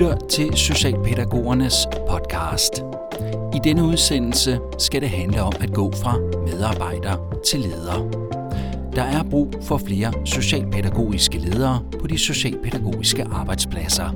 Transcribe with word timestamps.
lytter 0.00 0.26
til 0.28 0.56
Socialpædagogernes 0.56 1.74
podcast. 2.10 2.82
I 3.54 3.58
denne 3.64 3.84
udsendelse 3.84 4.58
skal 4.78 5.00
det 5.00 5.10
handle 5.10 5.42
om 5.42 5.52
at 5.60 5.72
gå 5.72 5.92
fra 5.92 6.18
medarbejder 6.18 7.40
til 7.46 7.60
leder. 7.60 8.10
Der 8.94 9.02
er 9.02 9.22
brug 9.30 9.54
for 9.62 9.78
flere 9.78 10.12
socialpædagogiske 10.24 11.38
ledere 11.38 11.82
på 12.00 12.06
de 12.06 12.18
socialpædagogiske 12.18 13.24
arbejdspladser. 13.32 14.10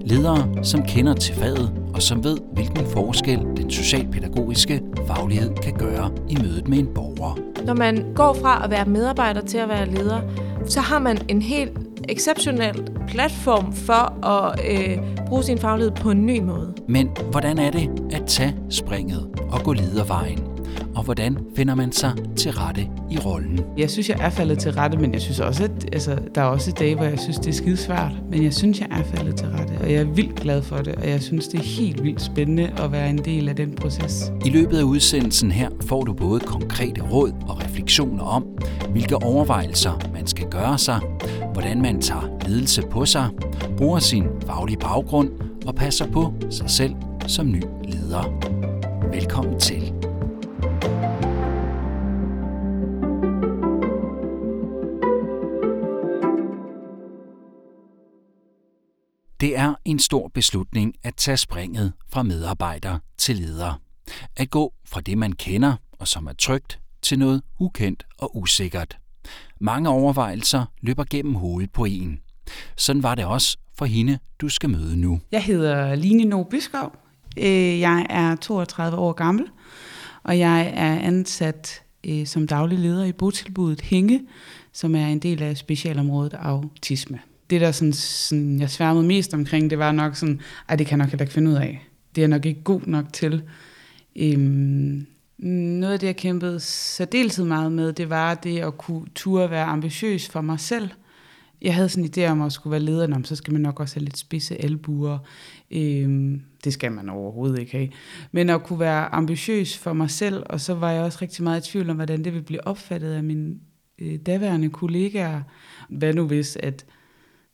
Ledere, 0.00 0.64
som 0.64 0.82
kender 0.82 1.14
til 1.14 1.34
faget 1.34 1.72
og 1.94 2.02
som 2.02 2.24
ved, 2.24 2.38
hvilken 2.52 2.86
forskel 2.86 3.38
den 3.56 3.70
socialpædagogiske 3.70 4.82
faglighed 5.06 5.54
kan 5.54 5.72
gøre 5.72 6.10
i 6.28 6.36
mødet 6.36 6.68
med 6.68 6.78
en 6.78 6.88
borger. 6.94 7.38
Når 7.66 7.74
man 7.74 8.12
går 8.14 8.34
fra 8.34 8.64
at 8.64 8.70
være 8.70 8.84
medarbejder 8.84 9.40
til 9.40 9.58
at 9.58 9.68
være 9.68 9.90
leder, 9.90 10.20
så 10.66 10.80
har 10.80 10.98
man 10.98 11.18
en 11.28 11.42
helt 11.42 11.83
exceptionel 12.08 12.90
platform 13.08 13.72
for 13.72 14.26
at 14.26 14.60
øh, 14.70 14.98
bruge 15.26 15.42
sin 15.42 15.58
faglighed 15.58 15.92
på 15.92 16.10
en 16.10 16.26
ny 16.26 16.40
måde. 16.40 16.74
Men 16.88 17.10
hvordan 17.30 17.58
er 17.58 17.70
det 17.70 17.90
at 18.12 18.22
tage 18.26 18.56
springet 18.70 19.28
og 19.50 19.60
gå 19.60 19.72
ledervejen? 19.72 20.54
Og 20.94 21.02
hvordan 21.02 21.38
finder 21.56 21.74
man 21.74 21.92
sig 21.92 22.12
til 22.36 22.52
rette 22.52 22.86
i 23.10 23.18
rollen? 23.18 23.60
Jeg 23.76 23.90
synes, 23.90 24.08
jeg 24.08 24.18
er 24.20 24.30
faldet 24.30 24.58
til 24.58 24.72
rette, 24.72 24.98
men 24.98 25.12
jeg 25.12 25.20
synes 25.20 25.40
også, 25.40 25.64
at 25.64 25.70
altså, 25.92 26.18
der 26.34 26.40
er 26.40 26.46
også 26.46 26.72
dage, 26.72 26.94
hvor 26.94 27.04
jeg 27.04 27.18
synes, 27.18 27.36
det 27.36 27.46
er 27.46 27.52
skide 27.52 27.76
svært. 27.76 28.12
Men 28.30 28.44
jeg 28.44 28.54
synes, 28.54 28.80
jeg 28.80 28.88
er 28.90 29.02
faldet 29.02 29.36
til 29.36 29.48
rette, 29.48 29.72
og 29.80 29.92
jeg 29.92 30.00
er 30.00 30.04
vildt 30.04 30.40
glad 30.40 30.62
for 30.62 30.76
det, 30.76 30.94
og 30.94 31.08
jeg 31.08 31.22
synes, 31.22 31.48
det 31.48 31.60
er 31.60 31.64
helt 31.64 32.02
vildt 32.02 32.22
spændende 32.22 32.72
at 32.78 32.92
være 32.92 33.10
en 33.10 33.18
del 33.18 33.48
af 33.48 33.56
den 33.56 33.74
proces. 33.74 34.32
I 34.44 34.50
løbet 34.50 34.78
af 34.78 34.82
udsendelsen 34.82 35.50
her 35.50 35.68
får 35.86 36.02
du 36.02 36.12
både 36.12 36.40
konkrete 36.40 37.02
råd 37.02 37.32
og 37.48 37.64
refleksioner 37.64 38.24
om, 38.24 38.44
hvilke 38.90 39.16
overvejelser 39.16 40.10
man 40.12 40.26
skal 40.26 40.46
gøre 40.50 40.78
sig, 40.78 41.00
hvordan 41.54 41.82
man 41.82 42.00
tager 42.00 42.48
ledelse 42.48 42.82
på 42.90 43.06
sig, 43.06 43.30
bruger 43.76 43.98
sin 43.98 44.24
faglige 44.46 44.78
baggrund 44.78 45.30
og 45.66 45.74
passer 45.74 46.12
på 46.12 46.34
sig 46.50 46.70
selv 46.70 46.94
som 47.26 47.52
ny 47.52 47.62
leder. 47.84 48.22
Velkommen 49.10 49.60
til. 49.60 49.92
Det 59.40 59.58
er 59.58 59.74
en 59.84 59.98
stor 59.98 60.28
beslutning 60.28 60.94
at 61.02 61.14
tage 61.16 61.36
springet 61.36 61.92
fra 62.12 62.22
medarbejder 62.22 62.98
til 63.18 63.36
leder. 63.36 63.80
At 64.36 64.50
gå 64.50 64.74
fra 64.86 65.00
det, 65.00 65.18
man 65.18 65.32
kender 65.32 65.76
og 65.98 66.08
som 66.08 66.26
er 66.26 66.32
trygt, 66.32 66.80
til 67.02 67.18
noget 67.18 67.42
ukendt 67.60 68.06
og 68.18 68.36
usikkert. 68.36 68.98
Mange 69.60 69.88
overvejelser 69.88 70.64
løber 70.80 71.04
gennem 71.10 71.34
hovedet 71.34 71.70
på 71.70 71.84
en. 71.84 72.18
Sådan 72.76 73.02
var 73.02 73.14
det 73.14 73.24
også 73.24 73.56
for 73.78 73.84
hende, 73.84 74.18
du 74.40 74.48
skal 74.48 74.70
møde 74.70 74.96
nu. 74.96 75.20
Jeg 75.32 75.42
hedder 75.42 75.94
Line 75.94 76.24
No 76.24 76.42
Byskov. 76.42 76.92
Øh, 77.38 77.80
jeg 77.80 78.06
er 78.10 78.36
32 78.36 78.96
år 78.96 79.12
gammel, 79.12 79.46
og 80.22 80.38
jeg 80.38 80.72
er 80.74 81.00
ansat 81.00 81.82
øh, 82.06 82.26
som 82.26 82.46
daglig 82.46 82.78
leder 82.78 83.04
i 83.04 83.12
botilbuddet 83.12 83.80
Hænge, 83.80 84.20
som 84.72 84.94
er 84.94 85.06
en 85.06 85.18
del 85.18 85.42
af 85.42 85.56
specialområdet 85.56 86.34
autisme. 86.34 87.18
Det, 87.50 87.60
der 87.60 87.72
sådan, 87.72 87.92
sådan, 87.92 88.60
jeg 88.60 88.70
sværmede 88.70 89.06
mest 89.06 89.34
omkring, 89.34 89.70
det 89.70 89.78
var 89.78 89.92
nok 89.92 90.16
sådan, 90.16 90.40
at 90.68 90.78
det 90.78 90.86
kan 90.86 90.98
jeg 90.98 91.04
nok 91.04 91.10
heller 91.10 91.24
ikke 91.24 91.34
finde 91.34 91.50
ud 91.50 91.56
af. 91.56 91.86
Det 92.14 92.20
er 92.20 92.22
jeg 92.22 92.28
nok 92.28 92.46
ikke 92.46 92.62
god 92.62 92.80
nok 92.86 93.12
til. 93.12 93.42
Øhm, 94.16 95.06
noget 95.48 95.92
af 95.92 96.00
det, 96.00 96.06
jeg 96.06 96.16
kæmpede 96.16 96.60
særdeleshed 96.60 97.44
meget 97.44 97.72
med, 97.72 97.92
det 97.92 98.10
var 98.10 98.34
det 98.34 98.58
at 98.58 98.78
kunne 98.78 99.06
turde 99.14 99.50
være 99.50 99.64
ambitiøs 99.64 100.28
for 100.28 100.40
mig 100.40 100.60
selv. 100.60 100.88
Jeg 101.62 101.74
havde 101.74 101.88
sådan 101.88 102.04
en 102.04 102.10
idé 102.16 102.30
om 102.30 102.42
at 102.42 102.52
skulle 102.52 102.70
være 102.70 102.80
leder, 102.80 103.20
så 103.24 103.36
skal 103.36 103.52
man 103.52 103.62
nok 103.62 103.80
også 103.80 103.96
have 103.96 104.04
lidt 104.04 104.18
spidse 104.18 104.64
albuer. 104.64 105.18
Øhm, 105.70 106.42
det 106.64 106.72
skal 106.72 106.92
man 106.92 107.08
overhovedet 107.08 107.58
ikke 107.58 107.72
have. 107.72 107.88
Men 108.32 108.50
at 108.50 108.62
kunne 108.62 108.80
være 108.80 109.14
ambitiøs 109.14 109.78
for 109.78 109.92
mig 109.92 110.10
selv, 110.10 110.42
og 110.46 110.60
så 110.60 110.74
var 110.74 110.90
jeg 110.90 111.02
også 111.02 111.18
rigtig 111.22 111.44
meget 111.44 111.68
i 111.68 111.70
tvivl 111.70 111.90
om, 111.90 111.96
hvordan 111.96 112.24
det 112.24 112.32
ville 112.32 112.46
blive 112.46 112.66
opfattet 112.66 113.12
af 113.12 113.24
mine 113.24 113.54
øh, 113.98 114.18
daværende 114.26 114.70
kollegaer. 114.70 115.42
Hvad 115.88 116.14
nu 116.14 116.26
hvis, 116.26 116.56
at, 116.56 116.84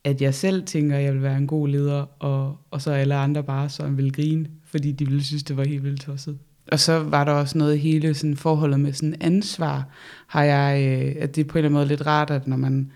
at 0.05 0.23
jeg 0.23 0.35
selv 0.35 0.67
tænker, 0.67 0.97
at 0.97 1.05
jeg 1.05 1.15
vil 1.15 1.23
være 1.23 1.37
en 1.37 1.47
god 1.47 1.69
leder, 1.69 2.07
og, 2.19 2.57
og 2.71 2.83
så 2.83 2.91
alle 2.91 3.15
andre 3.15 3.43
bare 3.45 3.69
så 3.69 3.89
vil 3.89 4.13
grine, 4.13 4.47
fordi 4.65 4.93
de 4.93 5.07
ville 5.07 5.25
synes, 5.25 5.43
det 5.43 5.57
var 5.57 5.65
helt 5.65 5.85
vildt 5.85 6.01
tosset. 6.01 6.39
Og 6.73 6.81
så 6.81 6.99
var 6.99 7.25
der 7.25 7.33
også 7.33 7.59
noget 7.59 7.81
hele 7.81 8.15
sådan 8.15 8.37
forholdet 8.37 8.81
med 8.81 8.93
sådan 8.93 9.15
ansvar, 9.21 9.85
har 10.27 10.45
jeg, 10.45 10.83
øh, 10.83 11.23
at 11.23 11.37
det 11.37 11.45
er 11.45 11.49
på 11.49 11.59
en 11.59 11.59
eller 11.59 11.69
anden 11.69 11.73
måde 11.73 11.89
lidt 11.89 12.07
rart, 12.07 12.31
at 12.31 12.47
når 12.47 12.57
man, 12.57 12.91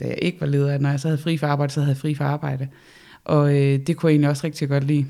da 0.00 0.04
jeg 0.04 0.18
ikke 0.22 0.40
var 0.40 0.46
leder, 0.46 0.74
at 0.74 0.80
når 0.80 0.90
jeg 0.90 1.00
så 1.00 1.08
havde 1.08 1.18
fri 1.18 1.36
for 1.36 1.46
arbejde, 1.46 1.72
så 1.72 1.80
havde 1.80 1.90
jeg 1.90 1.96
fri 1.96 2.14
for 2.14 2.24
arbejde. 2.24 2.68
Og 3.24 3.56
øh, 3.56 3.78
det 3.86 3.96
kunne 3.96 4.08
jeg 4.10 4.12
egentlig 4.12 4.30
også 4.30 4.46
rigtig 4.46 4.68
godt 4.68 4.84
lide. 4.84 5.06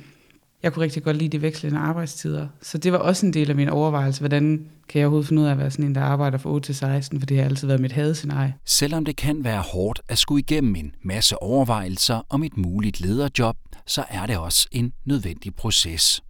Jeg 0.63 0.73
kunne 0.73 0.85
rigtig 0.85 1.03
godt 1.03 1.17
lide 1.17 1.29
de 1.29 1.43
vekslende 1.43 1.79
arbejdstider. 1.79 2.47
Så 2.63 2.79
det 2.79 2.93
var 2.93 2.99
også 2.99 3.27
en 3.27 3.33
del 3.33 3.51
af 3.51 3.57
min 3.57 3.69
overvejelse, 3.69 4.21
hvordan 4.21 4.67
kan 4.89 4.99
jeg 4.99 5.07
overhovedet 5.07 5.29
finde 5.29 5.43
ud 5.43 5.47
af 5.47 5.53
at 5.53 5.59
være 5.59 5.71
sådan 5.71 5.85
en, 5.85 5.95
der 5.95 6.01
arbejder 6.01 6.39
fra 6.39 6.51
8 6.51 6.67
til 6.67 6.75
16, 6.75 7.21
for 7.21 7.27
det 7.27 7.37
har 7.37 7.45
altid 7.45 7.67
været 7.67 7.81
mit 7.81 7.93
hadescenarie. 7.93 8.55
Selvom 8.65 9.05
det 9.05 9.17
kan 9.17 9.45
være 9.45 9.61
hårdt 9.61 10.01
at 10.09 10.19
skulle 10.19 10.41
igennem 10.41 10.75
en 10.75 10.95
masse 11.03 11.43
overvejelser 11.43 12.27
om 12.29 12.43
et 12.43 12.57
muligt 12.57 13.01
lederjob, 13.01 13.57
så 13.87 14.05
er 14.09 14.27
det 14.27 14.39
også 14.39 14.69
en 14.73 14.93
nødvendig 15.05 15.55
proces. 15.55 16.24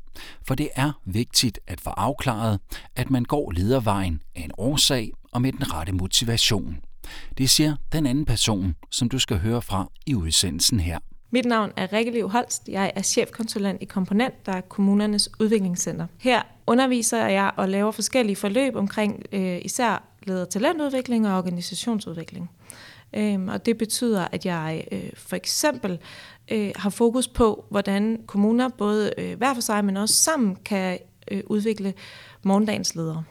For 0.47 0.55
det 0.55 0.69
er 0.75 0.93
vigtigt 1.05 1.59
at 1.67 1.81
få 1.81 1.91
afklaret, 1.91 2.61
at 2.97 3.11
man 3.11 3.25
går 3.25 3.51
ledervejen 3.51 4.23
af 4.35 4.43
en 4.43 4.51
årsag 4.59 5.13
og 5.33 5.43
med 5.43 5.53
den 5.53 5.73
rette 5.73 5.93
motivation. 5.93 6.79
Det 7.39 7.51
siger 7.51 7.77
den 7.93 8.07
anden 8.07 8.25
person, 8.25 8.75
som 8.91 9.09
du 9.09 9.19
skal 9.19 9.39
høre 9.39 9.63
fra 9.63 9.91
i 10.07 10.15
udsendelsen 10.15 10.81
her. 10.81 10.99
Mit 11.31 11.45
navn 11.45 11.73
er 11.77 11.93
Rikke 11.93 12.11
Liv 12.11 12.29
Holst. 12.31 12.69
Jeg 12.69 12.93
er 12.95 13.03
chefkonsulent 13.03 13.83
i 13.83 13.85
Komponent, 13.85 14.47
der 14.47 14.53
er 14.53 14.61
kommunernes 14.61 15.29
udviklingscenter. 15.41 16.07
Her 16.19 16.43
underviser 16.67 17.27
jeg 17.27 17.51
og 17.57 17.69
laver 17.69 17.91
forskellige 17.91 18.37
forløb 18.37 18.77
omkring 18.77 19.23
øh, 19.33 19.59
især 19.63 20.05
leder 20.23 20.45
talentudvikling 20.45 21.29
og 21.29 21.39
organisationsudvikling. 21.39 22.51
Øhm, 23.17 23.49
og 23.49 23.67
det 23.67 23.79
betyder, 23.79 24.29
at 24.33 24.47
jeg 24.47 24.85
øh, 24.93 25.11
for 25.15 25.37
eksempel 25.37 25.99
øh, 26.51 26.71
har 26.77 26.91
fokus 26.91 27.29
på, 27.29 27.65
hvordan 27.71 28.23
kommuner 28.27 28.69
både 28.69 29.13
øh, 29.19 29.39
hver 29.39 29.55
for 29.55 29.61
sig, 29.61 29.85
men 29.85 29.97
også 29.97 30.15
sammen 30.15 30.57
kan 30.65 30.99
øh, 31.31 31.43
udvikle 31.47 31.95
morgendagens 32.43 32.95
ledere. 32.95 33.25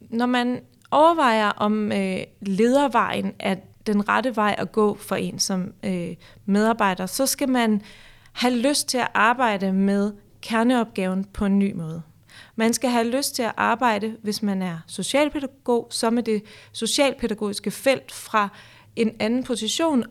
Når 0.00 0.26
man 0.26 0.60
overvejer, 0.90 1.48
om 1.48 1.92
øh, 1.92 2.18
ledervejen 2.40 3.32
er 3.38 3.56
den 3.86 4.08
rette 4.08 4.36
vej 4.36 4.54
at 4.58 4.72
gå 4.72 4.94
for 4.94 5.16
en 5.16 5.38
som 5.38 5.72
øh, 5.82 6.14
medarbejder, 6.46 7.06
så 7.06 7.26
skal 7.26 7.48
man 7.48 7.82
have 8.32 8.56
lyst 8.56 8.88
til 8.88 8.98
at 8.98 9.08
arbejde 9.14 9.72
med 9.72 10.12
kerneopgaven 10.40 11.24
på 11.24 11.44
en 11.44 11.58
ny 11.58 11.72
måde. 11.74 12.02
Man 12.56 12.72
skal 12.72 12.90
have 12.90 13.06
lyst 13.06 13.34
til 13.34 13.42
at 13.42 13.52
arbejde, 13.56 14.16
hvis 14.22 14.42
man 14.42 14.62
er 14.62 14.78
socialpædagog, 14.86 15.88
så 15.90 16.10
med 16.10 16.22
det 16.22 16.42
socialpædagogiske 16.72 17.70
felt 17.70 18.12
fra 18.12 18.48
en 18.96 19.12
anden 19.18 19.44
position 19.44 20.04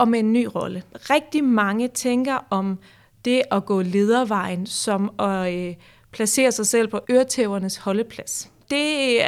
og 0.00 0.08
med 0.08 0.18
en 0.18 0.32
ny 0.32 0.48
rolle. 0.54 0.82
Rigtig 0.94 1.44
mange 1.44 1.88
tænker 1.88 2.46
om 2.50 2.78
det 3.24 3.42
at 3.50 3.64
gå 3.64 3.82
ledervejen 3.82 4.66
som 4.66 5.20
at 5.20 5.54
øh, 5.54 5.74
placere 6.12 6.52
sig 6.52 6.66
selv 6.66 6.88
på 6.88 7.00
øretævernes 7.10 7.76
holdeplads. 7.76 8.50
Det 8.70 9.22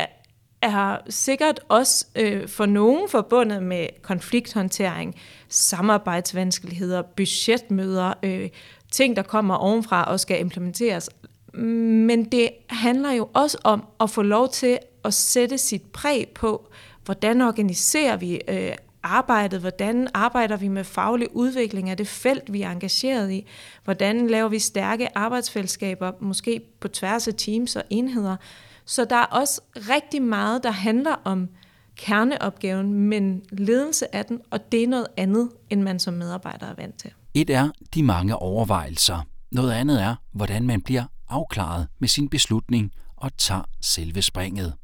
er 0.63 0.99
sikkert 1.09 1.61
også 1.69 2.07
øh, 2.17 2.49
for 2.49 2.67
nogen 2.67 3.09
forbundet 3.09 3.63
med 3.63 3.87
konflikthåndtering, 4.03 5.15
samarbejdsvanskeligheder, 5.49 7.03
budgetmøder, 7.03 8.15
øh, 8.23 8.49
ting, 8.91 9.17
der 9.17 9.23
kommer 9.23 9.55
ovenfra 9.55 10.05
og 10.05 10.21
skal 10.21 10.41
implementeres. 10.41 11.11
Men 11.55 12.25
det 12.25 12.49
handler 12.69 13.13
jo 13.13 13.29
også 13.35 13.59
om 13.65 13.85
at 14.01 14.11
få 14.11 14.23
lov 14.23 14.49
til 14.49 14.79
at 15.05 15.15
sætte 15.15 15.59
sit 15.59 15.83
præg 15.83 16.29
på, 16.35 16.69
hvordan 17.05 17.41
organiserer 17.41 18.17
vi 18.17 18.41
øh, 18.49 18.73
arbejdet, 19.03 19.61
hvordan 19.61 20.09
arbejder 20.15 20.57
vi 20.57 20.69
med 20.69 20.85
faglig 20.85 21.37
udvikling 21.37 21.91
af 21.91 21.97
det 21.97 22.09
felt, 22.09 22.53
vi 22.53 22.63
er 22.63 22.71
engageret 22.71 23.33
i, 23.33 23.47
hvordan 23.85 24.27
laver 24.27 24.49
vi 24.49 24.59
stærke 24.59 25.19
arbejdsfællesskaber, 25.19 26.13
måske 26.21 26.61
på 26.81 26.89
tværs 26.89 27.29
af 27.29 27.35
teams 27.35 27.77
og 27.77 27.83
enheder. 27.91 28.37
Så 28.85 29.05
der 29.05 29.17
er 29.17 29.25
også 29.25 29.61
rigtig 29.77 30.23
meget, 30.23 30.63
der 30.63 30.71
handler 30.71 31.15
om 31.25 31.49
kerneopgaven, 31.97 32.93
men 32.93 33.43
ledelse 33.51 34.15
af 34.15 34.25
den, 34.25 34.41
og 34.51 34.73
det 34.73 34.83
er 34.83 34.89
noget 34.89 35.07
andet, 35.17 35.49
end 35.71 35.83
man 35.83 35.99
som 35.99 36.15
medarbejder 36.15 36.67
er 36.67 36.75
vant 36.75 36.99
til. 36.99 37.11
Et 37.35 37.51
er 37.51 37.71
de 37.95 38.03
mange 38.03 38.37
overvejelser. 38.37 39.27
Noget 39.53 39.73
andet 39.73 40.03
er, 40.03 40.15
hvordan 40.33 40.67
man 40.67 40.81
bliver 40.81 41.05
afklaret 41.29 41.87
med 42.01 42.09
sin 42.09 42.29
beslutning 42.29 42.93
og 43.17 43.37
tager 43.39 43.63
selve 43.81 44.23
springet. 44.23 44.75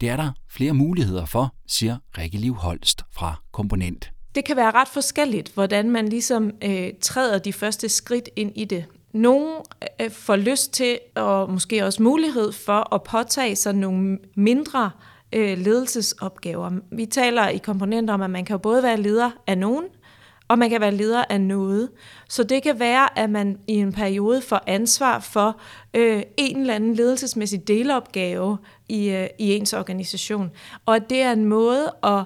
Det 0.00 0.08
er 0.08 0.16
der 0.16 0.30
flere 0.50 0.72
muligheder 0.72 1.24
for, 1.24 1.54
siger 1.66 1.96
Rikke 2.18 2.38
Liv 2.38 2.54
Holst 2.54 3.02
fra 3.12 3.34
Komponent. 3.52 4.10
Det 4.34 4.44
kan 4.44 4.56
være 4.56 4.70
ret 4.70 4.88
forskelligt, 4.88 5.54
hvordan 5.54 5.90
man 5.90 6.08
ligesom 6.08 6.50
øh, 6.64 6.88
træder 7.00 7.38
de 7.38 7.52
første 7.52 7.88
skridt 7.88 8.28
ind 8.36 8.52
i 8.54 8.64
det. 8.64 8.84
Nogle 9.12 9.56
øh, 10.00 10.10
får 10.10 10.36
lyst 10.36 10.72
til, 10.72 10.98
og 11.16 11.52
måske 11.52 11.84
også 11.84 12.02
mulighed 12.02 12.52
for, 12.52 12.94
at 12.94 13.02
påtage 13.02 13.56
sig 13.56 13.74
nogle 13.74 14.18
mindre 14.36 14.90
øh, 15.32 15.58
ledelsesopgaver. 15.58 16.70
Vi 16.92 17.06
taler 17.06 17.48
i 17.48 17.58
komponenter 17.58 18.14
om, 18.14 18.22
at 18.22 18.30
man 18.30 18.44
kan 18.44 18.60
både 18.60 18.82
være 18.82 19.00
leder 19.00 19.30
af 19.46 19.58
nogen, 19.58 19.84
og 20.48 20.58
man 20.58 20.70
kan 20.70 20.80
være 20.80 20.94
leder 20.94 21.24
af 21.30 21.40
noget. 21.40 21.90
Så 22.28 22.44
det 22.44 22.62
kan 22.62 22.78
være, 22.78 23.18
at 23.18 23.30
man 23.30 23.58
i 23.68 23.72
en 23.72 23.92
periode 23.92 24.42
får 24.42 24.60
ansvar 24.66 25.20
for 25.20 25.60
øh, 25.94 26.22
en 26.36 26.60
eller 26.60 26.74
anden 26.74 26.94
ledelsesmæssig 26.94 27.68
delopgave 27.68 28.58
i, 28.88 29.08
øh, 29.08 29.28
i 29.38 29.52
ens 29.52 29.72
organisation. 29.72 30.50
Og 30.86 30.96
at 30.96 31.10
det 31.10 31.22
er 31.22 31.32
en 31.32 31.44
måde 31.44 31.92
at 32.04 32.24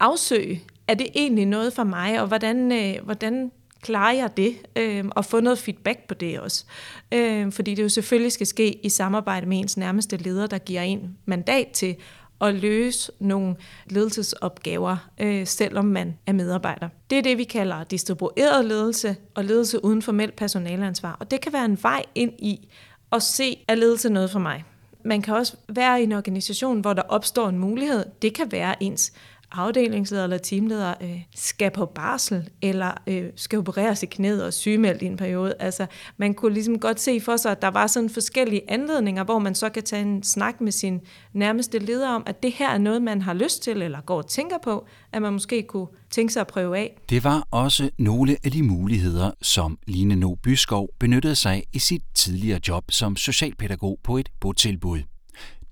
afsøge, 0.00 0.62
er 0.88 0.94
det 0.94 1.06
egentlig 1.14 1.46
noget 1.46 1.72
for 1.72 1.84
mig, 1.84 2.20
og 2.20 2.26
hvordan, 2.26 2.72
øh, 2.72 3.04
hvordan 3.04 3.50
klarer 3.82 4.14
jeg 4.14 4.36
det, 4.36 4.56
øh, 4.76 5.04
og 5.10 5.24
få 5.24 5.40
noget 5.40 5.58
feedback 5.58 6.08
på 6.08 6.14
det 6.14 6.40
også. 6.40 6.64
Øh, 7.12 7.52
fordi 7.52 7.74
det 7.74 7.82
jo 7.82 7.88
selvfølgelig 7.88 8.32
skal 8.32 8.46
ske 8.46 8.86
i 8.86 8.88
samarbejde 8.88 9.46
med 9.46 9.58
ens 9.58 9.76
nærmeste 9.76 10.16
leder, 10.16 10.46
der 10.46 10.58
giver 10.58 10.82
en 10.82 11.16
mandat 11.26 11.68
til 11.68 11.96
at 12.40 12.54
løse 12.54 13.12
nogle 13.18 13.56
ledelsesopgaver, 13.86 14.96
øh, 15.20 15.46
selvom 15.46 15.84
man 15.84 16.18
er 16.26 16.32
medarbejder. 16.32 16.88
Det 17.10 17.18
er 17.18 17.22
det, 17.22 17.38
vi 17.38 17.44
kalder 17.44 17.84
distribueret 17.84 18.64
ledelse 18.64 19.16
og 19.34 19.44
ledelse 19.44 19.84
uden 19.84 20.02
formelt 20.02 20.36
personaleansvar. 20.36 21.16
Og 21.20 21.30
det 21.30 21.40
kan 21.40 21.52
være 21.52 21.64
en 21.64 21.78
vej 21.82 22.04
ind 22.14 22.32
i 22.38 22.68
at 23.12 23.22
se, 23.22 23.64
er 23.68 23.74
ledelse 23.74 24.10
noget 24.10 24.30
for 24.30 24.38
mig. 24.38 24.64
Man 25.04 25.22
kan 25.22 25.34
også 25.34 25.56
være 25.68 26.00
i 26.00 26.04
en 26.04 26.12
organisation, 26.12 26.80
hvor 26.80 26.92
der 26.92 27.02
opstår 27.02 27.48
en 27.48 27.58
mulighed. 27.58 28.04
Det 28.22 28.34
kan 28.34 28.52
være 28.52 28.82
ens 28.82 29.12
afdelingsleder 29.52 30.24
eller 30.24 30.38
teamleder 30.38 30.94
øh, 31.00 31.20
skal 31.34 31.70
på 31.70 31.86
barsel, 31.86 32.50
eller 32.62 32.90
øh, 33.06 33.24
skal 33.36 33.58
opereres 33.58 34.02
i 34.02 34.06
knæet 34.06 34.44
og 34.44 34.52
sygemeldt 34.52 35.02
i 35.02 35.06
en 35.06 35.16
periode. 35.16 35.54
Altså, 35.58 35.86
man 36.16 36.34
kunne 36.34 36.54
ligesom 36.54 36.78
godt 36.78 37.00
se 37.00 37.20
for 37.20 37.36
sig, 37.36 37.50
at 37.52 37.62
der 37.62 37.68
var 37.68 37.86
sådan 37.86 38.10
forskellige 38.10 38.62
anledninger, 38.68 39.24
hvor 39.24 39.38
man 39.38 39.54
så 39.54 39.68
kan 39.68 39.82
tage 39.82 40.02
en 40.02 40.22
snak 40.22 40.60
med 40.60 40.72
sin 40.72 41.00
nærmeste 41.32 41.78
leder 41.78 42.08
om, 42.08 42.22
at 42.26 42.42
det 42.42 42.52
her 42.52 42.70
er 42.70 42.78
noget, 42.78 43.02
man 43.02 43.22
har 43.22 43.34
lyst 43.34 43.62
til, 43.62 43.82
eller 43.82 44.00
går 44.00 44.16
og 44.16 44.28
tænker 44.28 44.56
på, 44.64 44.86
at 45.12 45.22
man 45.22 45.32
måske 45.32 45.62
kunne 45.62 45.86
tænke 46.10 46.32
sig 46.32 46.40
at 46.40 46.46
prøve 46.46 46.78
af. 46.78 46.98
Det 47.10 47.24
var 47.24 47.48
også 47.50 47.90
nogle 47.98 48.36
af 48.44 48.50
de 48.50 48.62
muligheder, 48.62 49.30
som 49.42 49.78
Line 49.86 50.16
No 50.16 50.34
Byskov 50.34 50.88
benyttede 50.98 51.34
sig 51.34 51.64
i 51.72 51.78
sit 51.78 52.02
tidligere 52.14 52.60
job 52.68 52.84
som 52.90 53.16
socialpædagog 53.16 53.98
på 54.04 54.16
et 54.16 54.28
botilbud 54.40 54.98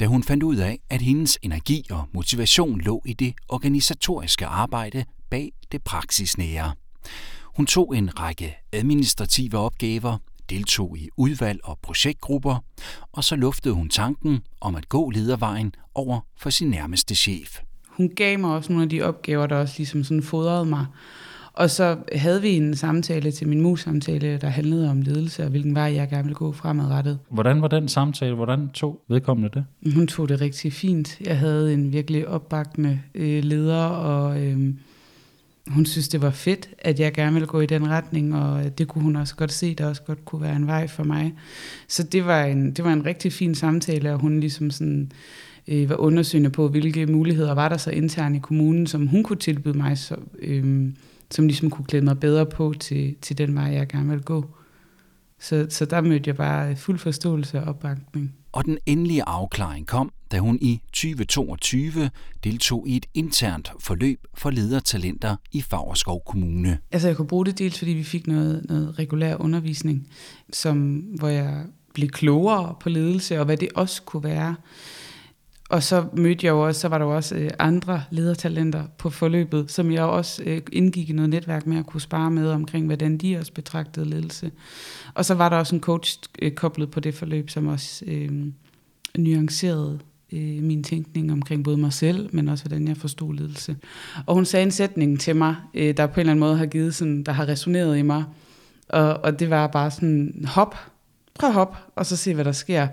da 0.00 0.06
hun 0.06 0.22
fandt 0.22 0.42
ud 0.42 0.56
af, 0.56 0.78
at 0.90 1.02
hendes 1.02 1.38
energi 1.42 1.86
og 1.90 2.04
motivation 2.12 2.80
lå 2.80 3.02
i 3.06 3.12
det 3.12 3.34
organisatoriske 3.48 4.46
arbejde 4.46 5.04
bag 5.30 5.52
det 5.72 5.82
praksisnære. 5.82 6.72
Hun 7.56 7.66
tog 7.66 7.96
en 7.96 8.20
række 8.20 8.56
administrative 8.72 9.58
opgaver, 9.58 10.18
deltog 10.50 10.98
i 10.98 11.08
udvalg 11.16 11.60
og 11.64 11.78
projektgrupper, 11.82 12.64
og 13.12 13.24
så 13.24 13.36
luftede 13.36 13.74
hun 13.74 13.88
tanken 13.88 14.40
om 14.60 14.74
at 14.74 14.88
gå 14.88 15.10
ledervejen 15.10 15.74
over 15.94 16.20
for 16.38 16.50
sin 16.50 16.70
nærmeste 16.70 17.14
chef. 17.14 17.60
Hun 17.88 18.08
gav 18.16 18.38
mig 18.38 18.50
også 18.50 18.72
nogle 18.72 18.82
af 18.82 18.88
de 18.88 19.02
opgaver, 19.02 19.46
der 19.46 19.56
også 19.56 19.74
ligesom 19.76 20.04
sådan 20.04 20.22
fodrede 20.22 20.64
mig. 20.64 20.86
Og 21.56 21.70
så 21.70 21.96
havde 22.12 22.42
vi 22.42 22.48
en 22.48 22.74
samtale 22.74 23.30
til 23.30 23.48
min 23.48 23.60
mus-samtale, 23.60 24.38
der 24.38 24.48
handlede 24.48 24.90
om 24.90 25.02
ledelse 25.02 25.44
og 25.44 25.50
hvilken 25.50 25.74
vej 25.74 25.94
jeg 25.94 26.08
gerne 26.08 26.22
ville 26.22 26.34
gå 26.34 26.52
fremadrettet. 26.52 27.18
Hvordan 27.30 27.62
var 27.62 27.68
den 27.68 27.88
samtale? 27.88 28.34
Hvordan 28.34 28.68
tog 28.68 29.00
vedkommende 29.08 29.50
det? 29.54 29.94
Hun 29.94 30.06
tog 30.06 30.28
det 30.28 30.40
rigtig 30.40 30.72
fint. 30.72 31.20
Jeg 31.20 31.38
havde 31.38 31.74
en 31.74 31.92
virkelig 31.92 32.28
opbakkende 32.28 33.00
øh, 33.14 33.44
leder, 33.44 33.84
og 33.84 34.42
øh, 34.42 34.74
hun 35.66 35.86
synes, 35.86 36.08
det 36.08 36.22
var 36.22 36.30
fedt, 36.30 36.68
at 36.78 37.00
jeg 37.00 37.12
gerne 37.12 37.32
ville 37.32 37.46
gå 37.46 37.60
i 37.60 37.66
den 37.66 37.88
retning, 37.88 38.34
og 38.36 38.78
det 38.78 38.88
kunne 38.88 39.04
hun 39.04 39.16
også 39.16 39.36
godt 39.36 39.52
se, 39.52 39.74
der 39.74 39.86
også 39.86 40.02
godt 40.02 40.24
kunne 40.24 40.42
være 40.42 40.56
en 40.56 40.66
vej 40.66 40.86
for 40.86 41.04
mig. 41.04 41.34
Så 41.88 42.02
det 42.02 42.26
var 42.26 42.44
en, 42.44 42.72
det 42.72 42.84
var 42.84 42.92
en 42.92 43.06
rigtig 43.06 43.32
fin 43.32 43.54
samtale, 43.54 44.12
og 44.12 44.18
hun 44.18 44.40
ligesom 44.40 44.70
sådan 44.70 45.12
øh, 45.68 45.90
var 45.90 45.96
undersøgende 45.96 46.50
på, 46.50 46.68
hvilke 46.68 47.06
muligheder 47.06 47.54
var 47.54 47.68
der 47.68 47.76
så 47.76 47.90
internt 47.90 48.36
i 48.36 48.38
kommunen, 48.38 48.86
som 48.86 49.06
hun 49.06 49.22
kunne 49.22 49.38
tilbyde 49.38 49.78
mig. 49.78 49.98
Så, 49.98 50.16
øh, 50.38 50.88
som 51.30 51.46
ligesom 51.46 51.70
kunne 51.70 51.84
klæde 51.84 52.04
mig 52.04 52.20
bedre 52.20 52.46
på 52.46 52.74
til, 52.80 53.16
til 53.22 53.38
den 53.38 53.54
vej, 53.54 53.64
jeg 53.64 53.88
gerne 53.88 54.10
vil 54.10 54.22
gå. 54.22 54.56
Så, 55.40 55.66
så 55.70 55.84
der 55.84 56.00
mødte 56.00 56.28
jeg 56.28 56.36
bare 56.36 56.76
fuld 56.76 56.98
forståelse 56.98 57.60
og 57.60 57.64
opbakning. 57.64 58.34
Og 58.52 58.64
den 58.64 58.78
endelige 58.86 59.22
afklaring 59.26 59.86
kom, 59.86 60.12
da 60.32 60.38
hun 60.38 60.58
i 60.62 60.80
2022 60.92 62.10
deltog 62.44 62.88
i 62.88 62.96
et 62.96 63.06
internt 63.14 63.72
forløb 63.78 64.20
for 64.34 64.50
ledertalenter 64.50 65.36
i 65.52 65.62
Fagerskov 65.62 66.22
Kommune. 66.26 66.78
Altså 66.92 67.08
jeg 67.08 67.16
kunne 67.16 67.28
bruge 67.28 67.46
det 67.46 67.58
dels, 67.58 67.78
fordi 67.78 67.90
vi 67.90 68.04
fik 68.04 68.26
noget, 68.26 68.66
noget 68.68 68.98
regulær 68.98 69.36
undervisning, 69.36 70.08
som, 70.52 70.96
hvor 70.96 71.28
jeg 71.28 71.64
blev 71.94 72.08
klogere 72.08 72.74
på 72.80 72.88
ledelse 72.88 73.38
og 73.38 73.44
hvad 73.44 73.56
det 73.56 73.68
også 73.74 74.02
kunne 74.02 74.24
være 74.24 74.54
og 75.68 75.82
så 75.82 76.04
mødte 76.12 76.46
jeg 76.46 76.52
jo 76.52 76.66
også, 76.66 76.80
så 76.80 76.88
var 76.88 76.98
der 76.98 77.04
jo 77.04 77.16
også 77.16 77.34
øh, 77.34 77.50
andre 77.58 78.02
ledertalenter 78.10 78.84
på 78.98 79.10
forløbet, 79.10 79.70
som 79.70 79.92
jeg 79.92 80.04
også 80.04 80.42
øh, 80.46 80.60
indgik 80.72 81.10
i 81.10 81.12
noget 81.12 81.30
netværk 81.30 81.66
med 81.66 81.78
at 81.78 81.86
kunne 81.86 82.00
spare 82.00 82.30
med 82.30 82.50
omkring, 82.50 82.86
hvordan 82.86 83.18
de 83.18 83.38
også 83.38 83.52
betragtede 83.52 84.10
ledelse. 84.10 84.50
Og 85.14 85.24
så 85.24 85.34
var 85.34 85.48
der 85.48 85.56
også 85.56 85.74
en 85.74 85.80
coach 85.80 86.18
øh, 86.42 86.52
koblet 86.52 86.90
på 86.90 87.00
det 87.00 87.14
forløb, 87.14 87.50
som 87.50 87.66
også 87.66 88.04
øh, 88.06 88.30
nuancerede 89.18 89.98
øh, 90.32 90.62
min 90.62 90.84
tænkning 90.84 91.32
omkring 91.32 91.64
både 91.64 91.76
mig 91.76 91.92
selv, 91.92 92.28
men 92.32 92.48
også 92.48 92.64
hvordan 92.64 92.88
jeg 92.88 92.96
forstod 92.96 93.34
ledelse. 93.34 93.76
Og 94.26 94.34
hun 94.34 94.44
sagde 94.44 94.64
en 94.64 94.70
sætning 94.70 95.20
til 95.20 95.36
mig, 95.36 95.56
øh, 95.74 95.96
der 95.96 96.06
på 96.06 96.14
en 96.14 96.20
eller 96.20 96.30
anden 96.30 96.40
måde 96.40 96.56
har 96.56 96.66
givet 96.66 96.94
sådan, 96.94 97.22
der 97.22 97.32
har 97.32 97.48
resoneret 97.48 97.98
i 97.98 98.02
mig, 98.02 98.24
og, 98.88 99.16
og 99.24 99.40
det 99.40 99.50
var 99.50 99.66
bare 99.66 99.90
sådan, 99.90 100.44
hop, 100.48 100.76
prøv 101.38 101.48
at 101.48 101.54
hoppe, 101.54 101.76
og 101.96 102.06
så 102.06 102.16
se, 102.16 102.34
hvad 102.34 102.44
der 102.44 102.52
sker. 102.52 102.88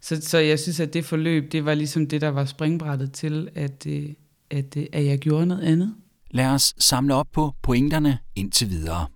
Så, 0.00 0.20
så 0.20 0.38
jeg 0.38 0.58
synes, 0.58 0.80
at 0.80 0.94
det 0.94 1.04
forløb, 1.04 1.52
det 1.52 1.64
var 1.64 1.74
ligesom 1.74 2.06
det, 2.06 2.20
der 2.20 2.28
var 2.28 2.44
springbrættet 2.44 3.12
til, 3.12 3.48
at, 3.54 3.86
øh, 3.86 4.08
at, 4.50 4.76
øh, 4.76 4.86
at 4.92 5.04
jeg 5.04 5.18
gjorde 5.18 5.46
noget 5.46 5.62
andet. 5.62 5.94
Lad 6.30 6.46
os 6.46 6.74
samle 6.78 7.14
op 7.14 7.26
på 7.32 7.52
pointerne 7.62 8.18
indtil 8.36 8.70
videre. 8.70 9.06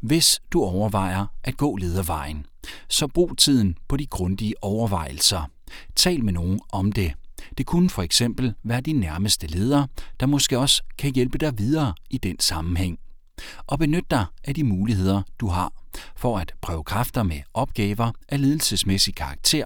Hvis 0.00 0.40
du 0.52 0.62
overvejer 0.62 1.26
at 1.44 1.56
gå 1.56 1.76
ledervejen, 1.76 2.46
så 2.88 3.06
brug 3.06 3.38
tiden 3.38 3.76
på 3.88 3.96
de 3.96 4.06
grundige 4.06 4.54
overvejelser. 4.62 5.50
Tal 5.96 6.24
med 6.24 6.32
nogen 6.32 6.60
om 6.72 6.92
det. 6.92 7.12
Det 7.58 7.66
kunne 7.66 7.90
for 7.90 8.02
eksempel 8.02 8.54
være 8.64 8.80
din 8.80 9.00
nærmeste 9.00 9.46
leder, 9.46 9.86
der 10.20 10.26
måske 10.26 10.58
også 10.58 10.82
kan 10.98 11.14
hjælpe 11.14 11.38
dig 11.38 11.58
videre 11.58 11.94
i 12.10 12.18
den 12.18 12.40
sammenhæng. 12.40 12.98
Og 13.66 13.78
benyt 13.78 14.10
dig 14.10 14.26
af 14.44 14.54
de 14.54 14.64
muligheder, 14.64 15.22
du 15.40 15.48
har 15.48 15.72
for 16.16 16.38
at 16.38 16.52
prøve 16.60 16.84
kræfter 16.84 17.22
med 17.22 17.40
opgaver 17.54 18.12
af 18.28 18.40
ledelsesmæssig 18.40 19.14
karakter, 19.14 19.64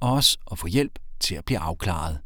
og 0.00 0.12
også 0.12 0.38
at 0.52 0.58
få 0.58 0.66
hjælp 0.66 0.98
til 1.20 1.34
at 1.34 1.44
blive 1.44 1.58
afklaret. 1.58 2.18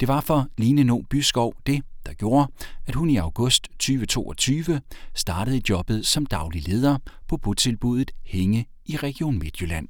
Det 0.00 0.08
var 0.08 0.20
for 0.20 0.46
Line 0.58 0.84
No 0.84 1.00
Byskov 1.10 1.54
det, 1.66 1.82
der 2.06 2.12
gjorde, 2.12 2.52
at 2.86 2.94
hun 2.94 3.10
i 3.10 3.16
august 3.16 3.68
2022 3.78 4.80
startede 5.14 5.62
jobbet 5.68 6.06
som 6.06 6.26
daglig 6.26 6.68
leder 6.68 6.98
på 7.28 7.36
botilbuddet 7.36 8.10
Hænge 8.24 8.66
i 8.86 8.96
Region 8.96 9.38
Midtjylland. 9.38 9.88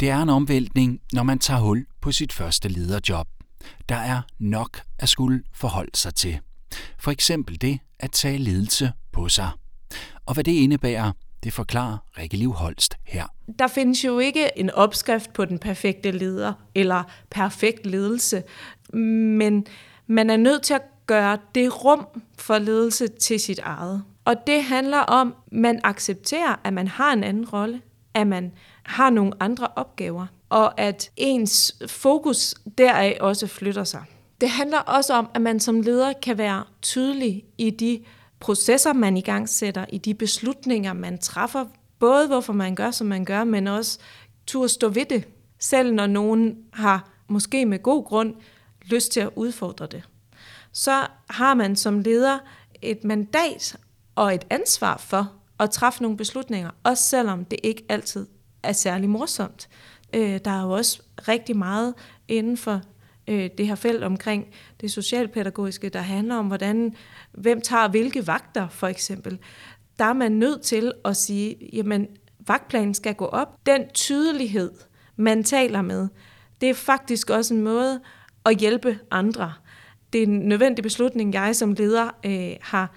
Det 0.00 0.10
er 0.10 0.22
en 0.22 0.28
omvæltning, 0.28 1.00
når 1.12 1.22
man 1.22 1.38
tager 1.38 1.60
hul 1.60 1.86
på 2.06 2.12
sit 2.12 2.32
første 2.32 2.68
lederjob. 2.68 3.26
Der 3.88 3.96
er 3.96 4.22
nok 4.38 4.80
at 4.98 5.08
skulle 5.08 5.42
forholde 5.52 5.90
sig 5.94 6.14
til. 6.14 6.38
For 6.98 7.10
eksempel 7.10 7.60
det 7.60 7.78
at 7.98 8.10
tage 8.10 8.38
ledelse 8.38 8.92
på 9.12 9.28
sig. 9.28 9.50
Og 10.26 10.34
hvad 10.34 10.44
det 10.44 10.52
indebærer, 10.52 11.12
det 11.44 11.52
forklarer 11.52 11.98
Rikke 12.18 12.36
Liv 12.36 12.52
Holst 12.52 12.94
her. 13.04 13.26
Der 13.58 13.66
findes 13.66 14.04
jo 14.04 14.18
ikke 14.18 14.58
en 14.58 14.70
opskrift 14.70 15.32
på 15.32 15.44
den 15.44 15.58
perfekte 15.58 16.10
leder 16.10 16.52
eller 16.74 17.02
perfekt 17.30 17.86
ledelse, 17.86 18.42
men 18.92 19.66
man 20.06 20.30
er 20.30 20.36
nødt 20.36 20.62
til 20.62 20.74
at 20.74 20.82
gøre 21.06 21.38
det 21.54 21.84
rum 21.84 22.06
for 22.38 22.58
ledelse 22.58 23.08
til 23.08 23.40
sit 23.40 23.58
eget. 23.58 24.04
Og 24.24 24.34
det 24.46 24.64
handler 24.64 25.00
om, 25.00 25.34
at 25.46 25.52
man 25.52 25.80
accepterer, 25.84 26.60
at 26.64 26.72
man 26.72 26.88
har 26.88 27.12
en 27.12 27.24
anden 27.24 27.48
rolle, 27.48 27.82
at 28.14 28.26
man 28.26 28.52
har 28.82 29.10
nogle 29.10 29.32
andre 29.40 29.68
opgaver, 29.76 30.26
og 30.48 30.80
at 30.80 31.10
ens 31.16 31.76
fokus 31.86 32.54
deraf 32.78 33.16
også 33.20 33.46
flytter 33.46 33.84
sig. 33.84 34.04
Det 34.40 34.50
handler 34.50 34.78
også 34.78 35.14
om, 35.14 35.28
at 35.34 35.42
man 35.42 35.60
som 35.60 35.80
leder 35.80 36.12
kan 36.12 36.38
være 36.38 36.64
tydelig 36.82 37.44
i 37.58 37.70
de 37.70 38.04
processer, 38.40 38.92
man 38.92 39.16
i 39.16 39.20
gang 39.20 39.48
sætter, 39.48 39.84
i 39.88 39.98
de 39.98 40.14
beslutninger, 40.14 40.92
man 40.92 41.18
træffer, 41.18 41.66
både 41.98 42.26
hvorfor 42.26 42.52
man 42.52 42.74
gør, 42.74 42.90
som 42.90 43.06
man 43.06 43.24
gør, 43.24 43.44
men 43.44 43.66
også 43.66 43.98
turde 44.46 44.68
stå 44.68 44.88
ved 44.88 45.04
det, 45.04 45.24
selv 45.58 45.94
når 45.94 46.06
nogen 46.06 46.56
har 46.72 47.08
måske 47.28 47.66
med 47.66 47.82
god 47.82 48.04
grund 48.04 48.34
lyst 48.82 49.12
til 49.12 49.20
at 49.20 49.30
udfordre 49.36 49.86
det. 49.86 50.02
Så 50.72 51.06
har 51.30 51.54
man 51.54 51.76
som 51.76 52.00
leder 52.00 52.38
et 52.82 53.04
mandat 53.04 53.76
og 54.14 54.34
et 54.34 54.44
ansvar 54.50 54.96
for 54.96 55.32
at 55.58 55.70
træffe 55.70 56.02
nogle 56.02 56.16
beslutninger, 56.16 56.70
også 56.82 57.02
selvom 57.02 57.44
det 57.44 57.58
ikke 57.62 57.84
altid 57.88 58.26
er 58.62 58.72
særlig 58.72 59.08
morsomt. 59.08 59.68
Øh, 60.14 60.40
der 60.44 60.50
er 60.50 60.62
jo 60.62 60.70
også 60.70 61.02
rigtig 61.28 61.56
meget 61.56 61.94
inden 62.28 62.56
for 62.56 62.80
øh, 63.28 63.50
det 63.58 63.66
her 63.66 63.74
felt 63.74 64.04
omkring 64.04 64.46
det 64.80 64.92
socialpædagogiske, 64.92 65.88
der 65.88 66.00
handler 66.00 66.36
om, 66.36 66.46
hvordan, 66.46 66.94
hvem 67.32 67.60
tager 67.60 67.88
hvilke 67.88 68.26
vagter, 68.26 68.68
for 68.68 68.86
eksempel. 68.86 69.38
Der 69.98 70.04
er 70.04 70.12
man 70.12 70.32
nødt 70.32 70.62
til 70.62 70.92
at 71.04 71.16
sige, 71.16 71.56
jamen, 71.72 72.08
vagtplanen 72.46 72.94
skal 72.94 73.14
gå 73.14 73.24
op. 73.24 73.66
Den 73.66 73.88
tydelighed, 73.94 74.70
man 75.16 75.44
taler 75.44 75.82
med, 75.82 76.08
Det 76.60 76.70
er 76.70 76.74
faktisk 76.74 77.30
også 77.30 77.54
en 77.54 77.62
måde 77.62 78.00
at 78.44 78.56
hjælpe 78.56 78.98
andre. 79.10 79.52
Det 80.12 80.22
er 80.22 80.26
en 80.26 80.38
nødvendig 80.38 80.82
beslutning, 80.82 81.34
jeg 81.34 81.56
som 81.56 81.72
leder 81.72 82.10
øh, 82.26 82.56
har 82.60 82.94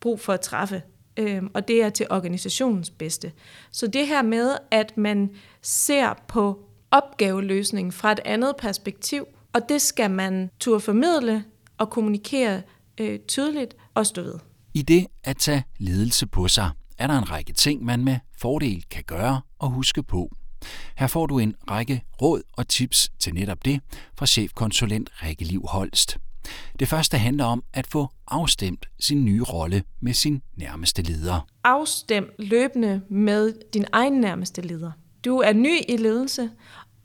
brug 0.00 0.20
for 0.20 0.32
at 0.32 0.40
træffe, 0.40 0.82
øh, 1.16 1.42
og 1.54 1.68
det 1.68 1.82
er 1.82 1.90
til 1.90 2.06
organisationens 2.10 2.90
bedste. 2.90 3.32
Så 3.70 3.86
det 3.86 4.06
her 4.06 4.22
med, 4.22 4.56
at 4.70 4.96
man 4.96 5.30
ser 5.62 6.14
på 6.28 6.64
opgaveløsningen 6.90 7.92
fra 7.92 8.12
et 8.12 8.20
andet 8.24 8.54
perspektiv, 8.58 9.26
og 9.52 9.60
det 9.68 9.82
skal 9.82 10.10
man 10.10 10.50
turde 10.60 10.80
formidle 10.80 11.44
og 11.78 11.90
kommunikere 11.90 12.62
øh, 13.00 13.18
tydeligt 13.28 13.74
og 13.94 14.06
stå 14.06 14.22
ved. 14.22 14.38
I 14.74 14.82
det 14.82 15.06
at 15.24 15.36
tage 15.36 15.64
ledelse 15.78 16.26
på 16.26 16.48
sig, 16.48 16.70
er 16.98 17.06
der 17.06 17.18
en 17.18 17.30
række 17.30 17.52
ting, 17.52 17.84
man 17.84 18.04
med 18.04 18.16
fordel 18.38 18.84
kan 18.90 19.04
gøre 19.04 19.40
og 19.58 19.70
huske 19.70 20.02
på. 20.02 20.28
Her 20.96 21.06
får 21.06 21.26
du 21.26 21.38
en 21.38 21.54
række 21.70 22.02
råd 22.22 22.42
og 22.52 22.68
tips 22.68 23.10
til 23.18 23.34
netop 23.34 23.64
det 23.64 23.80
fra 24.18 24.26
chefkonsulent 24.26 25.10
Rikke 25.22 25.44
Liv 25.44 25.62
Holst. 25.68 26.18
Det 26.82 26.88
første 26.88 27.18
handler 27.18 27.44
om 27.44 27.64
at 27.72 27.86
få 27.86 28.08
afstemt 28.28 28.88
sin 29.00 29.24
nye 29.24 29.42
rolle 29.42 29.82
med 30.00 30.12
sin 30.12 30.42
nærmeste 30.56 31.02
leder. 31.02 31.46
Afstem 31.64 32.30
løbende 32.38 33.02
med 33.08 33.52
din 33.74 33.84
egen 33.92 34.12
nærmeste 34.12 34.60
leder. 34.62 34.90
Du 35.24 35.38
er 35.38 35.52
ny 35.52 35.78
i 35.88 35.96
ledelse, 35.96 36.50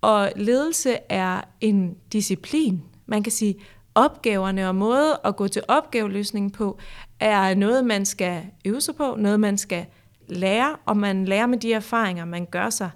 og 0.02 0.32
ledelse 0.36 0.98
er 1.10 1.42
en 1.62 1.96
disciplin. 2.14 2.82
Man 3.06 3.24
kan 3.24 3.32
sige, 3.32 3.56
opgaverne 3.96 4.68
og 4.68 4.76
måde 4.76 5.20
at 5.26 5.36
gå 5.36 5.48
til 5.48 5.62
opgaveløsning 5.68 6.54
på, 6.54 6.80
er 7.20 7.56
noget, 7.56 7.86
man 7.86 8.06
skal 8.06 8.44
øve 8.66 8.82
sig 8.82 8.96
på, 8.96 9.16
noget, 9.20 9.40
man 9.40 9.58
skal 9.58 9.86
lære, 10.28 10.76
og 10.86 10.98
man 10.98 11.26
lærer 11.26 11.46
med 11.46 11.58
de 11.58 11.74
erfaringer, 11.74 12.26
man 12.26 12.46
gør 12.46 12.70
sig. 12.70 12.90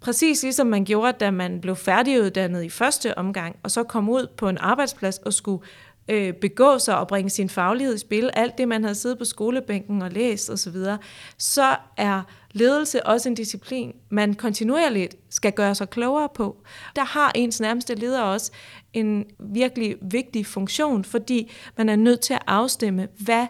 Præcis 0.00 0.42
ligesom 0.42 0.66
man 0.66 0.84
gjorde, 0.84 1.12
da 1.12 1.30
man 1.30 1.60
blev 1.60 1.76
færdiguddannet 1.76 2.62
i 2.62 2.68
første 2.68 3.18
omgang, 3.18 3.56
og 3.62 3.70
så 3.70 3.82
kom 3.82 4.08
ud 4.08 4.26
på 4.36 4.48
en 4.48 4.58
arbejdsplads 4.58 5.18
og 5.18 5.32
skulle 5.32 5.62
øh, 6.08 6.34
begå 6.34 6.78
sig 6.78 6.98
og 6.98 7.08
bringe 7.08 7.30
sin 7.30 7.48
faglighed 7.48 7.94
i 7.94 7.98
spil, 7.98 8.30
alt 8.32 8.58
det, 8.58 8.68
man 8.68 8.82
havde 8.82 8.94
siddet 8.94 9.18
på 9.18 9.24
skolebænken 9.24 10.02
og 10.02 10.10
læst 10.10 10.50
osv., 10.50 10.72
så, 10.72 10.96
så 11.38 11.76
er 11.96 12.22
ledelse 12.52 13.06
også 13.06 13.28
en 13.28 13.34
disciplin, 13.34 13.92
man 14.08 14.34
kontinuerligt 14.34 15.16
skal 15.30 15.52
gøre 15.52 15.74
sig 15.74 15.90
klogere 15.90 16.28
på. 16.34 16.56
Der 16.96 17.04
har 17.04 17.32
ens 17.34 17.60
nærmeste 17.60 17.94
leder 17.94 18.22
også 18.22 18.52
en 18.92 19.24
virkelig 19.38 19.96
vigtig 20.02 20.46
funktion, 20.46 21.04
fordi 21.04 21.50
man 21.76 21.88
er 21.88 21.96
nødt 21.96 22.20
til 22.20 22.34
at 22.34 22.42
afstemme, 22.46 23.08
hvad 23.18 23.46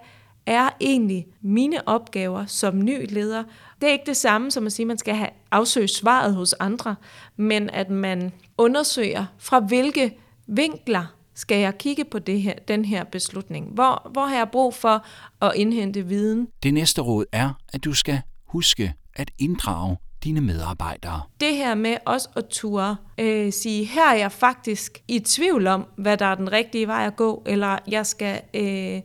er 0.47 0.69
egentlig 0.81 1.27
mine 1.41 1.89
opgaver 1.89 2.47
som 2.47 2.85
ny 2.85 3.13
leder. 3.13 3.45
Det 3.81 3.89
er 3.89 3.93
ikke 3.93 4.07
det 4.07 4.17
samme 4.17 4.51
som 4.51 4.67
at 4.67 4.73
sige, 4.73 4.85
at 4.85 4.89
man 4.89 4.99
skal 4.99 5.15
have 5.15 5.31
afsøgt 5.51 5.91
svaret 5.91 6.35
hos 6.35 6.53
andre, 6.53 6.97
men 7.37 7.71
at 7.71 7.91
man 7.91 8.33
undersøger, 8.59 9.27
fra 9.39 9.61
hvilke 9.61 10.19
vinkler 10.47 11.07
skal 11.35 11.59
jeg 11.59 11.79
kigge 11.79 12.05
på 12.05 12.19
det 12.19 12.43
her, 12.43 12.55
den 12.69 12.85
her 12.85 13.05
beslutning? 13.05 13.67
Hvor, 13.67 14.11
hvor 14.13 14.27
har 14.27 14.37
jeg 14.37 14.49
brug 14.53 14.75
for 14.75 15.05
at 15.43 15.53
indhente 15.55 16.07
viden? 16.07 16.49
Det 16.63 16.75
næste 16.75 17.01
råd 17.03 17.25
er, 17.33 17.51
at 17.73 17.85
du 17.85 17.93
skal 17.93 18.21
huske 18.47 18.95
at 19.17 19.31
inddrage 19.39 19.97
dine 20.25 20.41
medarbejdere. 20.41 21.23
Det 21.41 21.57
her 21.57 21.75
med 21.75 21.97
også 22.07 22.29
at 22.37 22.45
ture 22.47 22.97
øh, 23.19 23.53
sige, 23.53 23.85
her 23.85 24.11
er 24.11 24.15
jeg 24.15 24.33
faktisk 24.33 24.99
i 25.09 25.19
tvivl 25.19 25.67
om, 25.67 25.87
hvad 25.97 26.17
der 26.17 26.27
er 26.27 26.35
den 26.35 26.53
rigtige 26.53 26.87
vej 26.87 27.07
at 27.07 27.17
gå, 27.17 27.43
eller 27.47 27.79
jeg 27.89 28.07
skal 28.07 28.41
øh, 28.55 29.01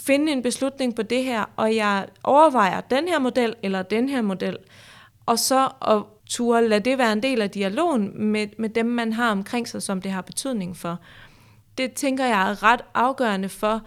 finde 0.00 0.32
en 0.32 0.42
beslutning 0.42 0.96
på 0.96 1.02
det 1.02 1.24
her, 1.24 1.44
og 1.56 1.76
jeg 1.76 2.06
overvejer 2.24 2.80
den 2.80 3.08
her 3.08 3.18
model 3.18 3.54
eller 3.62 3.82
den 3.82 4.08
her 4.08 4.22
model, 4.22 4.56
og 5.26 5.38
så 5.38 5.68
at 5.88 6.02
turde 6.26 6.68
lade 6.68 6.90
det 6.90 6.98
være 6.98 7.12
en 7.12 7.22
del 7.22 7.42
af 7.42 7.50
dialogen 7.50 8.26
med, 8.32 8.46
med 8.58 8.68
dem, 8.68 8.86
man 8.86 9.12
har 9.12 9.30
omkring 9.30 9.68
sig, 9.68 9.82
som 9.82 10.02
det 10.02 10.10
har 10.10 10.22
betydning 10.22 10.76
for. 10.76 10.98
Det 11.78 11.92
tænker 11.92 12.24
jeg 12.24 12.50
er 12.50 12.62
ret 12.62 12.80
afgørende 12.94 13.48
for, 13.48 13.82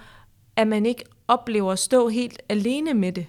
at 0.56 0.68
man 0.68 0.86
ikke 0.86 1.04
oplever 1.28 1.72
at 1.72 1.80
stå 1.80 2.10
helt 2.10 2.42
alene 2.50 2.94
med 2.94 3.12
det. 3.12 3.28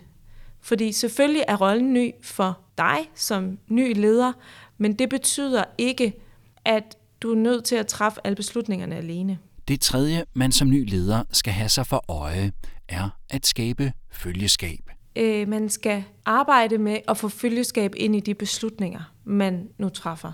Fordi 0.60 0.92
selvfølgelig 0.92 1.44
er 1.48 1.56
rollen 1.56 1.92
ny 1.92 2.12
for 2.22 2.58
dig 2.78 3.10
som 3.14 3.58
ny 3.68 4.00
leder, 4.00 4.32
men 4.78 4.92
det 4.92 5.08
betyder 5.08 5.64
ikke, 5.78 6.12
at 6.64 6.98
du 7.20 7.30
er 7.30 7.36
nødt 7.36 7.64
til 7.64 7.76
at 7.76 7.86
træffe 7.86 8.20
alle 8.24 8.36
beslutningerne 8.36 8.96
alene. 8.96 9.38
Det 9.68 9.80
tredje, 9.80 10.24
man 10.34 10.52
som 10.52 10.70
ny 10.70 10.90
leder 10.90 11.22
skal 11.30 11.52
have 11.52 11.68
sig 11.68 11.86
for 11.86 12.04
øje, 12.08 12.52
er 12.88 13.10
at 13.30 13.46
skabe 13.46 13.92
følgeskab. 14.10 14.90
Øh, 15.16 15.48
man 15.48 15.68
skal 15.68 16.04
arbejde 16.24 16.78
med 16.78 16.98
at 17.08 17.16
få 17.16 17.28
følgeskab 17.28 17.92
ind 17.96 18.16
i 18.16 18.20
de 18.20 18.34
beslutninger, 18.34 19.12
man 19.24 19.68
nu 19.78 19.88
træffer. 19.88 20.32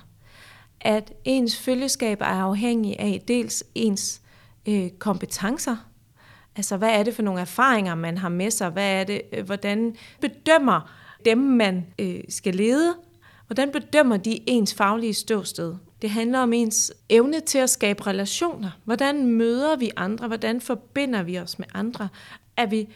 At 0.81 1.13
ens 1.25 1.59
følgeskab 1.59 2.21
er 2.21 2.25
afhængig 2.25 2.99
af 2.99 3.23
dels 3.29 3.65
ens 3.75 4.21
øh, 4.69 4.91
kompetencer, 4.99 5.77
Altså, 6.57 6.77
hvad 6.77 6.91
er 6.91 7.03
det 7.03 7.15
for 7.15 7.23
nogle 7.23 7.41
erfaringer, 7.41 7.95
man 7.95 8.19
har 8.19 8.29
med 8.29 8.51
sig? 8.51 8.71
Hvad 8.71 9.01
er 9.01 9.05
det, 9.05 9.23
øh, 9.33 9.45
hvordan 9.47 9.97
bedømmer 10.21 10.91
dem, 11.25 11.39
man 11.39 11.87
øh, 11.99 12.21
skal 12.29 12.55
lede? 12.55 12.95
Hvordan 13.47 13.73
bedømmer 13.73 14.17
de 14.17 14.41
ens 14.47 14.75
faglige 14.75 15.15
ståsted? 15.15 15.75
Det 16.05 16.13
handler 16.13 16.39
om 16.39 16.53
ens 16.53 16.93
evne 17.09 17.41
til 17.41 17.59
at 17.59 17.71
skabe 17.71 18.07
relationer. 18.07 18.71
Hvordan 18.85 19.27
møder 19.27 19.77
vi 19.77 19.91
andre? 19.97 20.27
Hvordan 20.27 20.61
forbinder 20.61 21.23
vi 21.23 21.39
os 21.39 21.59
med 21.59 21.67
andre? 21.75 22.09
Er 22.57 22.67
vi 22.67 22.89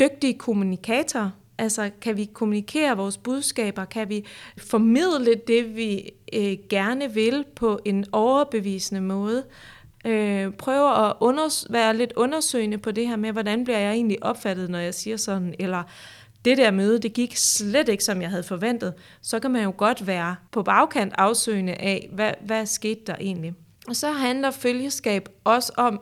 dygtige 0.00 0.34
kommunikatorer? 0.34 1.30
Altså, 1.58 1.90
kan 2.00 2.16
vi 2.16 2.24
kommunikere 2.24 2.96
vores 2.96 3.18
budskaber? 3.18 3.84
Kan 3.84 4.08
vi 4.08 4.26
formidle 4.58 5.34
det, 5.46 5.76
vi 5.76 6.10
øh, 6.32 6.56
gerne 6.70 7.14
vil 7.14 7.44
på 7.56 7.78
en 7.84 8.04
overbevisende 8.12 9.00
måde? 9.00 9.44
Øh, 10.04 10.52
prøve 10.52 11.06
at 11.06 11.12
unders- 11.22 11.66
være 11.70 11.96
lidt 11.96 12.12
undersøgende 12.16 12.78
på 12.78 12.90
det 12.90 13.08
her 13.08 13.16
med, 13.16 13.32
hvordan 13.32 13.64
bliver 13.64 13.78
jeg 13.78 13.92
egentlig 13.92 14.24
opfattet, 14.24 14.70
når 14.70 14.78
jeg 14.78 14.94
siger 14.94 15.16
sådan, 15.16 15.54
eller 15.58 15.82
det 16.44 16.58
der 16.58 16.70
møde, 16.70 16.98
det 16.98 17.12
gik 17.12 17.36
slet 17.36 17.88
ikke, 17.88 18.04
som 18.04 18.22
jeg 18.22 18.30
havde 18.30 18.42
forventet, 18.42 18.94
så 19.22 19.40
kan 19.40 19.50
man 19.50 19.62
jo 19.62 19.74
godt 19.76 20.06
være 20.06 20.36
på 20.50 20.62
bagkant 20.62 21.12
afsøgende 21.18 21.74
af, 21.74 22.08
hvad, 22.12 22.32
hvad 22.40 22.66
skete 22.66 23.00
der 23.06 23.14
egentlig. 23.20 23.54
Og 23.88 23.96
så 23.96 24.10
handler 24.10 24.50
følgeskab 24.50 25.28
også 25.44 25.72
om, 25.76 26.00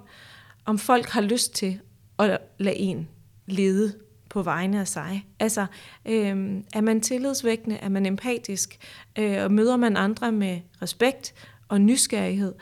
om 0.65 0.79
folk 0.79 1.09
har 1.09 1.21
lyst 1.21 1.55
til 1.55 1.81
at 2.19 2.39
lade 2.59 2.77
en 2.77 3.09
lede 3.47 3.95
på 4.29 4.43
vegne 4.43 4.81
af 4.81 4.89
sig. 4.89 5.27
Altså, 5.41 5.67
øh, 6.07 6.63
er 6.75 6.81
man 6.81 7.01
tillidsvækkende, 7.01 7.77
er 7.77 7.89
man 7.89 8.07
empatisk, 8.07 8.79
øh, 9.19 9.45
og 9.45 9.53
møder 9.53 9.77
man 9.77 9.97
andre 9.97 10.33
med 10.33 10.61
respekt 10.83 11.35
og 11.69 11.81
nysgerrighed, 11.81 12.55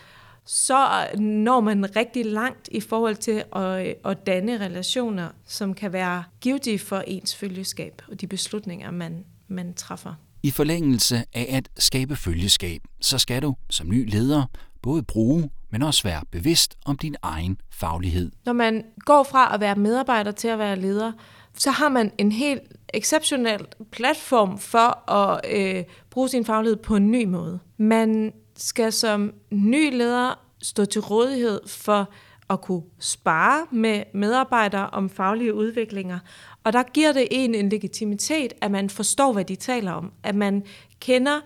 så 0.51 1.07
når 1.19 1.61
man 1.61 1.97
rigtig 1.97 2.27
langt 2.27 2.69
i 2.73 2.81
forhold 2.81 3.17
til 3.17 3.45
at, 3.57 3.95
at 4.05 4.27
danne 4.27 4.59
relationer, 4.59 5.29
som 5.47 5.75
kan 5.75 5.93
være 5.93 6.25
givetige 6.41 6.79
for 6.79 6.99
ens 7.07 7.37
følgeskab 7.37 8.03
og 8.09 8.21
de 8.21 8.27
beslutninger, 8.27 8.91
man, 8.91 9.25
man 9.49 9.75
træffer. 9.75 10.15
I 10.43 10.51
forlængelse 10.51 11.17
af 11.17 11.47
at 11.49 11.69
skabe 11.79 12.17
følgeskab, 12.17 12.81
så 13.01 13.19
skal 13.19 13.43
du 13.43 13.55
som 13.71 13.89
ny 13.89 14.11
leder 14.11 14.45
både 14.83 15.03
bruge, 15.03 15.51
men 15.71 15.83
også 15.83 16.03
være 16.03 16.23
bevidst 16.31 16.77
om 16.87 16.99
din 16.99 17.17
egen 17.23 17.61
faglighed. 17.73 18.33
Når 18.45 18.53
man 18.53 18.85
går 18.99 19.23
fra 19.23 19.55
at 19.55 19.61
være 19.61 19.77
medarbejder 19.77 20.31
til 20.31 20.49
at 20.49 20.59
være 20.59 20.81
leder, 20.81 21.13
så 21.55 21.71
har 21.71 21.89
man 21.89 22.13
en 22.19 22.33
helt 22.33 22.63
exceptionel 22.95 23.67
platform 23.91 24.59
for 24.59 25.11
at 25.11 25.41
øh, 25.51 25.85
bruge 26.11 26.29
sin 26.29 26.45
faglighed 26.45 26.77
på 26.77 26.97
en 26.97 27.11
ny 27.11 27.25
måde. 27.25 27.59
Man 27.77 28.33
skal 28.59 28.93
som 28.93 29.33
ny 29.51 29.97
leder 29.97 30.35
stå 30.63 30.85
til 30.85 31.01
rådighed 31.01 31.61
for 31.67 32.09
at 32.51 32.61
kunne 32.61 32.83
spare 32.99 33.67
med 33.71 34.03
medarbejdere 34.15 34.91
om 34.91 35.11
faglige 35.11 35.55
udviklinger. 35.55 36.19
Og 36.65 36.73
der 36.73 36.83
giver 36.83 37.13
det 37.13 37.29
en 37.31 37.55
en 37.55 37.69
legitimitet, 37.69 38.53
at 38.61 38.71
man 38.71 38.91
forstår, 38.91 39.33
hvad 39.33 39.45
de 39.45 39.57
taler 39.57 39.93
om. 39.93 40.13
At 40.23 40.35
man 40.35 40.65
kender 41.01 41.41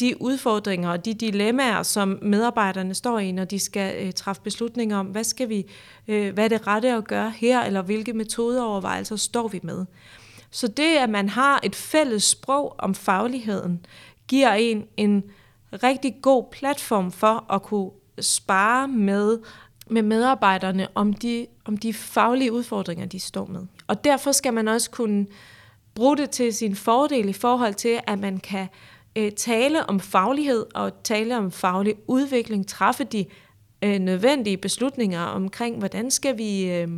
de 0.00 0.22
udfordringer 0.22 0.90
og 0.90 1.04
de 1.04 1.14
dilemmaer, 1.14 1.82
som 1.82 2.18
medarbejderne 2.22 2.94
står 2.94 3.18
i, 3.18 3.32
når 3.32 3.44
de 3.44 3.58
skal 3.58 4.06
øh, 4.06 4.12
træffe 4.12 4.42
beslutninger 4.42 4.96
om, 4.96 5.06
hvad 5.06 5.24
skal 5.24 5.48
vi, 5.48 5.64
øh, 6.08 6.34
hvad 6.34 6.44
er 6.44 6.48
det 6.48 6.66
rette 6.66 6.92
at 6.92 7.04
gøre 7.04 7.30
her, 7.30 7.62
eller 7.62 7.82
hvilke 7.82 8.12
metodeovervejelser 8.12 9.16
står 9.16 9.48
vi 9.48 9.60
med. 9.62 9.86
Så 10.50 10.68
det, 10.68 10.96
at 10.96 11.10
man 11.10 11.28
har 11.28 11.60
et 11.62 11.76
fælles 11.76 12.24
sprog 12.24 12.74
om 12.78 12.94
fagligheden, 12.94 13.86
giver 14.28 14.52
en 14.52 14.84
en 14.96 15.24
rigtig 15.72 16.14
god 16.22 16.44
platform 16.52 17.12
for 17.12 17.52
at 17.52 17.62
kunne 17.62 17.90
spare 18.20 18.88
med, 18.88 19.38
med 19.90 20.02
medarbejderne 20.02 20.88
om 20.94 21.12
de, 21.12 21.46
om 21.64 21.76
de 21.76 21.92
faglige 21.92 22.52
udfordringer, 22.52 23.06
de 23.06 23.20
står 23.20 23.46
med. 23.46 23.60
Og 23.86 24.04
derfor 24.04 24.32
skal 24.32 24.54
man 24.54 24.68
også 24.68 24.90
kunne 24.90 25.26
bruge 25.94 26.16
det 26.16 26.30
til 26.30 26.54
sin 26.54 26.76
fordel 26.76 27.28
i 27.28 27.32
forhold 27.32 27.74
til, 27.74 28.00
at 28.06 28.18
man 28.18 28.38
kan 28.38 28.66
øh, 29.16 29.32
tale 29.32 29.86
om 29.86 30.00
faglighed 30.00 30.66
og 30.74 31.02
tale 31.04 31.36
om 31.36 31.50
faglig 31.50 31.94
udvikling, 32.06 32.66
træffe 32.66 33.04
de 33.04 33.24
øh, 33.82 33.98
nødvendige 33.98 34.56
beslutninger 34.56 35.22
omkring, 35.22 35.78
hvordan 35.78 36.10
skal 36.10 36.38
vi... 36.38 36.70
Øh, 36.70 36.88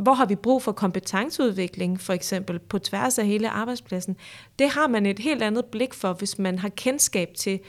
hvor 0.00 0.14
har 0.14 0.26
vi 0.26 0.34
brug 0.34 0.62
for 0.62 0.72
kompetenceudvikling, 0.72 2.00
for 2.00 2.12
eksempel, 2.12 2.58
på 2.58 2.78
tværs 2.78 3.18
af 3.18 3.26
hele 3.26 3.50
arbejdspladsen? 3.50 4.16
Det 4.58 4.68
har 4.70 4.86
man 4.88 5.06
et 5.06 5.18
helt 5.18 5.42
andet 5.42 5.64
blik 5.64 5.94
for, 5.94 6.12
hvis 6.12 6.38
man 6.38 6.58
har 6.58 6.68
kendskab 6.68 7.28
til 7.36 7.60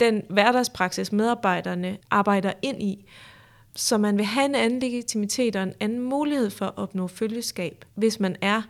den 0.00 0.22
hverdagspraksis, 0.30 1.12
medarbejderne 1.12 1.98
arbejder 2.10 2.52
ind 2.62 2.82
i. 2.82 3.04
Så 3.76 3.98
man 3.98 4.16
vil 4.16 4.24
have 4.24 4.44
en 4.44 4.54
anden 4.54 4.80
legitimitet 4.80 5.56
og 5.56 5.62
en 5.62 5.72
anden 5.80 6.00
mulighed 6.00 6.50
for 6.50 6.66
at 6.66 6.72
opnå 6.76 7.08
følgeskab, 7.08 7.84
hvis 7.94 8.20
man 8.20 8.36
er 8.40 8.62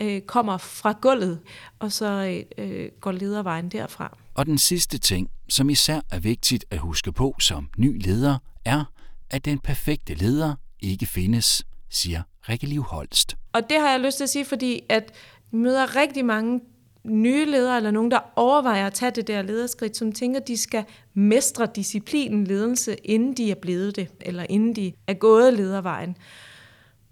øh, 0.00 0.20
kommer 0.20 0.58
fra 0.58 0.98
gulvet, 1.00 1.40
og 1.78 1.92
så 1.92 2.42
øh, 2.58 2.88
går 3.00 3.12
ledervejen 3.12 3.68
derfra. 3.68 4.18
Og 4.34 4.46
den 4.46 4.58
sidste 4.58 4.98
ting, 4.98 5.30
som 5.48 5.70
især 5.70 6.00
er 6.10 6.18
vigtigt 6.18 6.64
at 6.70 6.78
huske 6.78 7.12
på 7.12 7.34
som 7.40 7.68
ny 7.78 8.02
leder, 8.06 8.38
er, 8.64 8.84
at 9.30 9.44
den 9.44 9.58
perfekte 9.58 10.14
leder 10.14 10.54
ikke 10.80 11.06
findes, 11.06 11.64
siger 11.90 12.22
Rikke 12.48 12.66
Liv 12.66 12.82
Holst. 12.82 13.36
Og 13.52 13.70
det 13.70 13.80
har 13.80 13.90
jeg 13.90 14.00
lyst 14.00 14.16
til 14.16 14.24
at 14.24 14.30
sige, 14.30 14.44
fordi 14.44 14.80
at 14.88 15.12
møder 15.50 15.96
rigtig 15.96 16.24
mange 16.24 16.60
nye 17.06 17.44
ledere, 17.44 17.76
eller 17.76 17.90
nogen, 17.90 18.10
der 18.10 18.18
overvejer 18.36 18.86
at 18.86 18.94
tage 18.94 19.10
det 19.10 19.26
der 19.26 19.42
lederskridt, 19.42 19.96
som 19.96 20.12
tænker, 20.12 20.40
de 20.40 20.56
skal 20.56 20.84
mestre 21.14 21.68
disciplinen 21.76 22.44
ledelse, 22.44 22.96
inden 23.04 23.34
de 23.34 23.50
er 23.50 23.54
blevet 23.54 23.96
det, 23.96 24.08
eller 24.20 24.46
inden 24.48 24.76
de 24.76 24.92
er 25.06 25.14
gået 25.14 25.54
ledervejen. 25.54 26.16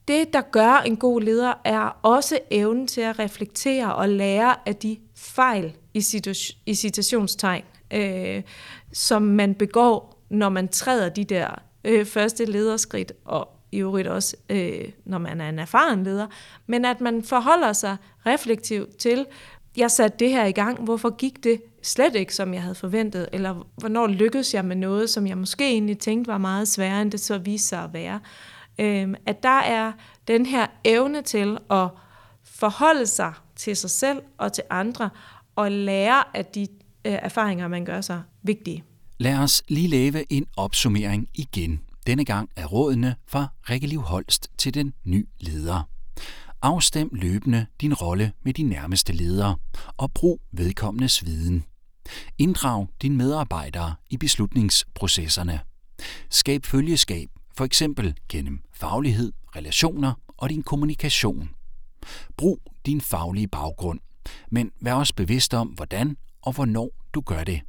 Det, 0.08 0.32
der 0.32 0.40
gør 0.40 0.82
en 0.86 0.96
god 0.96 1.20
leder, 1.20 1.54
er 1.64 1.98
også 2.02 2.38
evnen 2.50 2.86
til 2.86 3.00
at 3.00 3.18
reflektere 3.18 3.94
og 3.94 4.08
lære 4.08 4.56
af 4.66 4.76
de 4.76 4.96
fejl 5.16 5.76
i, 5.94 6.00
situ- 6.00 6.56
i 6.66 6.74
citationstegn, 6.74 7.64
øh, 7.90 8.42
som 8.92 9.22
man 9.22 9.54
begår, 9.54 10.24
når 10.30 10.48
man 10.48 10.68
træder 10.68 11.08
de 11.08 11.24
der 11.24 11.62
øh, 11.84 12.06
første 12.06 12.44
lederskridt, 12.44 13.12
og 13.24 13.48
i 13.72 13.78
øvrigt 13.78 14.08
også, 14.08 14.36
øh, 14.50 14.88
når 15.04 15.18
man 15.18 15.40
er 15.40 15.48
en 15.48 15.58
erfaren 15.58 16.04
leder, 16.04 16.26
men 16.66 16.84
at 16.84 17.00
man 17.00 17.22
forholder 17.22 17.72
sig 17.72 17.96
reflektivt 18.26 18.96
til, 18.96 19.26
jeg 19.76 19.90
satte 19.90 20.18
det 20.18 20.30
her 20.30 20.44
i 20.44 20.52
gang, 20.52 20.84
hvorfor 20.84 21.16
gik 21.16 21.44
det 21.44 21.62
slet 21.82 22.14
ikke, 22.14 22.34
som 22.34 22.54
jeg 22.54 22.62
havde 22.62 22.74
forventet, 22.74 23.28
eller 23.32 23.66
hvornår 23.76 24.06
lykkedes 24.06 24.54
jeg 24.54 24.64
med 24.64 24.76
noget, 24.76 25.10
som 25.10 25.26
jeg 25.26 25.38
måske 25.38 25.70
egentlig 25.70 25.98
tænkte 25.98 26.28
var 26.28 26.38
meget 26.38 26.68
sværere, 26.68 27.02
end 27.02 27.12
det 27.12 27.20
så 27.20 27.38
viste 27.38 27.68
sig 27.68 27.84
at 27.84 27.92
være. 27.92 28.20
Øh, 28.78 29.14
at 29.26 29.42
der 29.42 29.58
er 29.58 29.92
den 30.28 30.46
her 30.46 30.66
evne 30.84 31.22
til 31.22 31.58
at 31.70 31.88
forholde 32.44 33.06
sig 33.06 33.32
til 33.56 33.76
sig 33.76 33.90
selv 33.90 34.22
og 34.38 34.52
til 34.52 34.64
andre, 34.70 35.10
og 35.56 35.72
lære 35.72 36.36
af 36.36 36.44
de 36.44 36.62
øh, 37.04 37.12
erfaringer, 37.12 37.68
man 37.68 37.84
gør 37.84 38.00
sig 38.00 38.22
vigtige. 38.42 38.84
Lad 39.18 39.38
os 39.38 39.62
lige 39.68 39.88
lave 39.88 40.32
en 40.32 40.46
opsummering 40.56 41.28
igen. 41.34 41.80
Denne 42.06 42.24
gang 42.24 42.48
er 42.56 42.66
rådene 42.66 43.16
fra 43.26 43.46
Rikke 43.70 43.86
Liv 43.86 44.00
Holst 44.00 44.50
til 44.58 44.74
den 44.74 44.92
nye 45.04 45.26
leder. 45.40 45.88
Afstem 46.64 47.10
løbende 47.12 47.66
din 47.80 47.94
rolle 47.94 48.32
med 48.42 48.54
de 48.54 48.62
nærmeste 48.62 49.12
ledere 49.12 49.56
og 49.96 50.12
brug 50.12 50.40
vedkommendes 50.52 51.24
viden. 51.24 51.64
Inddrag 52.38 52.88
dine 53.02 53.16
medarbejdere 53.16 53.94
i 54.10 54.16
beslutningsprocesserne. 54.16 55.60
Skab 56.30 56.64
følgeskab, 56.64 57.28
for 57.56 57.64
eksempel 57.64 58.16
gennem 58.28 58.62
faglighed, 58.72 59.32
relationer 59.56 60.14
og 60.28 60.48
din 60.50 60.62
kommunikation. 60.62 61.50
Brug 62.36 62.60
din 62.86 63.00
faglige 63.00 63.48
baggrund, 63.48 64.00
men 64.50 64.70
vær 64.80 64.94
også 64.94 65.14
bevidst 65.14 65.54
om, 65.54 65.68
hvordan 65.68 66.16
og 66.42 66.52
hvornår 66.52 66.90
du 67.14 67.20
gør 67.20 67.44
det. 67.44 67.60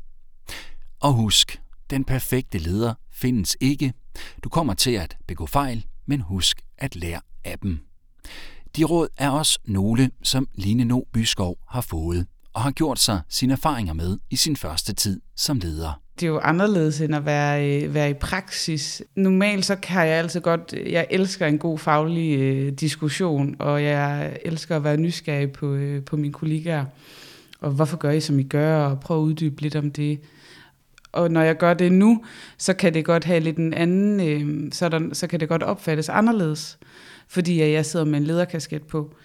Og 1.00 1.14
husk, 1.14 1.62
den 1.90 2.04
perfekte 2.04 2.58
leder 2.58 2.94
findes 3.12 3.58
ikke. 3.62 3.94
Du 4.44 4.50
kommer 4.50 4.74
til 4.74 4.92
at 4.92 5.18
begå 5.28 5.46
fejl, 5.46 5.86
men 6.06 6.22
husk 6.22 6.62
at 6.78 6.96
lære 6.96 7.22
af 7.44 7.60
dem. 7.60 7.80
De 8.77 8.84
råd 8.84 9.08
er 9.17 9.29
også 9.29 9.60
nogle, 9.65 10.10
som 10.24 10.48
Line 10.55 10.86
No 10.86 11.01
Byskov 11.13 11.58
har 11.70 11.82
fået 11.82 12.25
og 12.53 12.62
har 12.62 12.72
gjort 12.72 13.00
sig 13.00 13.22
sine 13.29 13.53
erfaringer 13.53 13.94
med 13.94 14.17
i 14.29 14.36
sin 14.36 14.55
første 14.55 14.94
tid 14.94 15.22
som 15.36 15.60
leder. 15.60 16.01
Det 16.20 16.24
er 16.24 16.27
jo 16.27 16.39
anderledes 16.39 17.01
end 17.01 17.15
at 17.15 17.25
være, 17.25 17.84
øh, 17.84 17.94
være 17.94 18.10
i 18.10 18.13
praksis. 18.13 19.03
Normalt 19.15 19.65
så 19.65 19.75
kan 19.75 20.08
jeg 20.08 20.17
altid 20.17 20.41
godt, 20.41 20.74
jeg 20.85 21.07
elsker 21.09 21.48
en 21.48 21.57
god 21.57 21.79
faglig 21.79 22.40
øh, 22.40 22.72
diskussion, 22.72 23.55
og 23.59 23.83
jeg 23.83 24.38
elsker 24.46 24.75
at 24.75 24.83
være 24.83 24.98
nysgerrig 24.98 25.51
på, 25.51 25.74
øh, 25.74 26.03
på 26.03 26.18
mine 26.18 26.33
kollegaer. 26.33 26.85
Og 27.61 27.72
hvorfor 27.72 27.98
gør 27.98 28.11
I, 28.11 28.20
som 28.20 28.40
I 28.40 28.44
gør, 28.44 28.85
og 28.85 29.00
prøve 29.00 29.20
at 29.20 29.24
uddybe 29.24 29.61
lidt 29.61 29.75
om 29.75 29.92
det 29.92 30.20
og 31.16 31.32
når 31.32 31.42
jeg 31.42 31.58
gør 31.58 31.74
det 31.74 31.92
nu, 31.92 32.24
så 32.58 32.74
kan 32.74 32.94
det 32.94 33.06
godt 33.06 33.24
have 33.24 33.40
lidt 33.40 33.58
en 33.58 33.74
anden, 33.74 34.20
øh, 34.20 34.72
så, 34.72 34.90
der, 34.90 35.14
så 35.14 35.28
kan 35.28 35.40
det 35.40 35.50
godt 35.50 35.64
opfattes 35.64 36.10
anderledes, 36.10 36.80
fordi 37.28 37.62
jeg 37.62 37.86
sidder 37.86 38.06
med 38.06 38.20
en 38.20 38.24
lederkasket 38.24 38.84
på, 38.84 39.16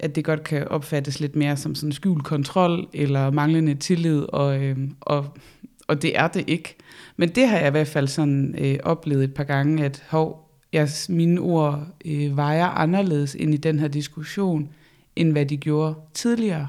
at 0.00 0.16
det 0.16 0.24
godt 0.24 0.44
kan 0.44 0.68
opfattes 0.68 1.20
lidt 1.20 1.36
mere 1.36 1.56
som 1.56 1.74
sådan 1.74 1.92
skjult 1.92 2.24
kontrol, 2.24 2.88
eller 2.92 3.30
manglende 3.30 3.74
tillid, 3.74 4.22
og, 4.28 4.62
øh, 4.62 4.76
og, 5.00 5.36
og 5.88 6.02
det 6.02 6.18
er 6.18 6.28
det 6.28 6.44
ikke. 6.46 6.76
Men 7.16 7.28
det 7.28 7.48
har 7.48 7.58
jeg 7.58 7.68
i 7.68 7.70
hvert 7.70 7.88
fald 7.88 8.08
sådan 8.08 8.54
øh, 8.58 8.78
oplevet 8.82 9.24
et 9.24 9.34
par 9.34 9.44
gange, 9.44 9.84
at 9.84 10.04
hov, 10.08 10.50
jeg, 10.72 10.88
mine 11.08 11.40
ord 11.40 11.86
øh, 12.04 12.36
vejer 12.36 12.66
anderledes 12.66 13.34
ind 13.34 13.54
i 13.54 13.56
den 13.56 13.78
her 13.78 13.88
diskussion, 13.88 14.68
end 15.16 15.32
hvad 15.32 15.46
de 15.46 15.56
gjorde 15.56 15.94
tidligere. 16.14 16.66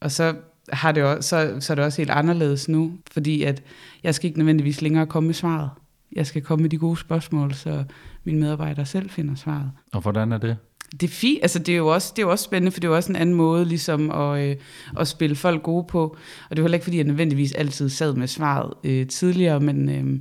Og 0.00 0.10
så 0.10 0.34
har 0.72 0.92
det 0.92 1.02
også, 1.02 1.28
så, 1.28 1.56
så 1.60 1.72
er 1.72 1.74
det 1.74 1.84
også 1.84 2.00
helt 2.00 2.10
anderledes 2.10 2.68
nu, 2.68 2.92
fordi 3.10 3.42
at 3.42 3.62
jeg 4.02 4.14
skal 4.14 4.26
ikke 4.26 4.38
nødvendigvis 4.38 4.82
længere 4.82 5.06
komme 5.06 5.26
med 5.26 5.34
svaret. 5.34 5.70
Jeg 6.12 6.26
skal 6.26 6.42
komme 6.42 6.62
med 6.62 6.70
de 6.70 6.78
gode 6.78 6.96
spørgsmål, 6.96 7.54
så 7.54 7.84
mine 8.24 8.40
medarbejdere 8.40 8.86
selv 8.86 9.10
finder 9.10 9.34
svaret. 9.34 9.70
Og 9.92 10.00
hvordan 10.00 10.32
er 10.32 10.38
det? 10.38 10.56
Det 11.00 11.02
er 11.02 11.08
fint, 11.08 11.38
altså 11.42 11.58
det 11.58 11.72
er 11.72 11.76
jo 11.76 11.86
også, 11.86 12.12
det 12.16 12.22
er 12.22 12.26
jo 12.26 12.30
også 12.30 12.44
spændende, 12.44 12.72
for 12.72 12.80
det 12.80 12.86
er 12.86 12.90
jo 12.90 12.96
også 12.96 13.12
en 13.12 13.16
anden 13.16 13.34
måde 13.34 13.64
ligesom 13.64 14.10
at, 14.10 14.50
øh, 14.50 14.56
at 14.98 15.08
spille 15.08 15.36
folk 15.36 15.62
gode 15.62 15.84
på. 15.88 16.16
Og 16.50 16.50
det 16.50 16.58
er 16.58 16.62
heller 16.62 16.76
ikke, 16.76 16.84
fordi 16.84 16.96
jeg 16.96 17.04
nødvendigvis 17.04 17.52
altid 17.52 17.88
sad 17.88 18.14
med 18.14 18.26
svaret 18.26 18.72
øh, 18.84 19.06
tidligere, 19.06 19.60
men 19.60 19.88
øh, 19.88 20.20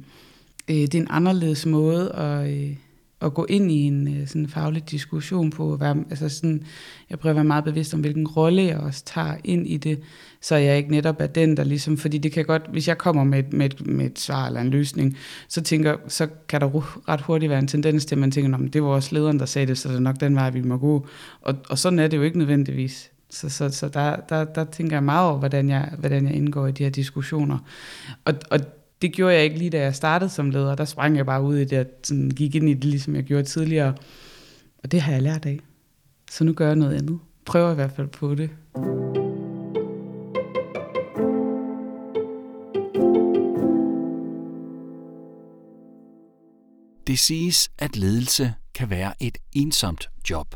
øh, 0.70 0.76
det 0.76 0.96
er 0.96 1.02
en 1.02 1.08
anderledes 1.10 1.66
måde 1.66 2.12
at, 2.12 2.50
øh, 2.50 2.76
at 3.24 3.34
gå 3.34 3.46
ind 3.50 3.72
i 3.72 3.82
en 3.82 4.08
øh, 4.08 4.28
sådan 4.28 4.48
faglig 4.48 4.92
diskussion 4.92 5.50
på. 5.50 5.74
At 5.74 5.80
være, 5.80 6.04
altså 6.10 6.30
sådan, 6.30 6.64
jeg 7.10 7.20
prøver 7.20 7.32
at 7.32 7.36
være 7.36 7.44
meget 7.44 7.64
bevidst 7.64 7.94
om, 7.94 8.00
hvilken 8.00 8.28
rolle 8.28 8.62
jeg 8.62 8.78
også 8.78 9.04
tager 9.06 9.36
ind 9.44 9.68
i 9.68 9.78
det, 9.78 10.00
så 10.42 10.56
jeg 10.56 10.78
ikke 10.78 10.92
netop 10.92 11.16
er 11.20 11.28
den, 11.28 11.58
der 11.58 11.64
ligesom, 11.64 11.98
fordi 11.98 12.18
det 12.18 12.32
kan 12.32 12.46
godt, 12.46 12.62
hvis 12.72 12.88
jeg 12.88 12.98
kommer 12.98 13.24
med 13.24 13.40
et, 13.40 13.54
med 13.54 13.66
et, 13.66 13.88
med 13.88 14.06
et 14.06 14.20
svar 14.20 14.48
eller 14.48 14.62
en 14.62 14.70
løsning, 14.70 15.18
så 15.48 15.62
tænker, 15.62 15.96
så 16.08 16.28
kan 16.48 16.62
der 16.62 16.70
ret 17.10 17.22
hurtigt 17.22 17.50
være 17.50 17.60
en 17.60 17.68
tendens 17.68 18.06
til, 18.06 18.16
at 18.16 18.20
man 18.20 18.32
tænker, 18.32 18.58
det 18.58 18.84
var 18.84 18.90
også 18.90 19.16
lederen, 19.16 19.40
der 19.40 19.46
sagde 19.46 19.68
det, 19.68 19.78
så 19.78 19.90
det 19.90 19.96
er 19.96 20.00
nok 20.00 20.20
den 20.20 20.36
vej, 20.36 20.50
vi 20.50 20.62
må 20.62 20.78
gå. 20.78 21.08
Og, 21.42 21.56
og 21.70 21.78
sådan 21.78 22.00
er 22.00 22.08
det 22.08 22.18
jo 22.18 22.22
ikke 22.22 22.38
nødvendigvis. 22.38 23.12
Så, 23.30 23.50
så, 23.50 23.70
så 23.70 23.88
der, 23.88 24.16
der, 24.30 24.44
der 24.44 24.64
tænker 24.64 24.96
jeg 24.96 25.04
meget 25.04 25.30
over, 25.30 25.40
hvordan 25.40 25.70
jeg, 25.70 25.92
hvordan 26.00 26.28
jeg 26.28 26.36
indgår 26.36 26.68
i 26.68 26.72
de 26.72 26.84
her 26.84 26.90
diskussioner. 26.90 27.58
Og, 28.26 28.34
og 28.52 28.60
det 29.04 29.14
gjorde 29.14 29.36
jeg 29.36 29.44
ikke 29.44 29.58
lige, 29.58 29.70
da 29.70 29.82
jeg 29.82 29.96
startede 29.96 30.30
som 30.30 30.50
leder. 30.50 30.76
Der 30.76 30.86
sprang 30.86 31.18
jeg 31.18 31.26
bare 31.26 31.44
ud 31.44 31.58
i 31.58 31.66
det, 31.66 31.80
og 31.80 31.86
sådan 32.04 32.30
gik 32.30 32.56
ind 32.56 32.70
i 32.70 32.74
det, 32.74 32.86
ligesom 32.86 33.16
jeg 33.16 33.24
gjorde 33.24 33.44
tidligere. 33.44 33.96
Og 34.84 34.92
det 34.92 35.02
har 35.02 35.12
jeg 35.12 35.22
lært 35.22 35.46
af. 35.46 35.60
Så 36.32 36.44
nu 36.44 36.54
gør 36.54 36.68
jeg 36.68 36.76
noget 36.76 36.94
andet. 36.94 37.20
Prøver 37.46 37.72
i 37.72 37.76
hvert 37.76 37.92
fald 37.92 38.08
på 38.08 38.36
det. 38.36 38.50
Det 47.08 47.20
siges, 47.20 47.70
at 47.80 47.98
ledelse 47.98 48.54
kan 48.76 48.90
være 48.90 49.14
et 49.20 49.38
ensomt 49.54 50.10
job. 50.30 50.56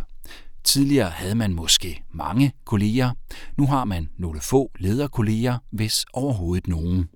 Tidligere 0.64 1.10
havde 1.10 1.36
man 1.36 1.54
måske 1.54 2.04
mange 2.12 2.52
kolleger, 2.66 3.12
nu 3.58 3.66
har 3.66 3.86
man 3.86 4.10
nogle 4.18 4.42
få 4.42 4.72
lederkolleger, 4.80 5.58
hvis 5.72 6.06
overhovedet 6.14 6.68
nogen. 6.68 7.10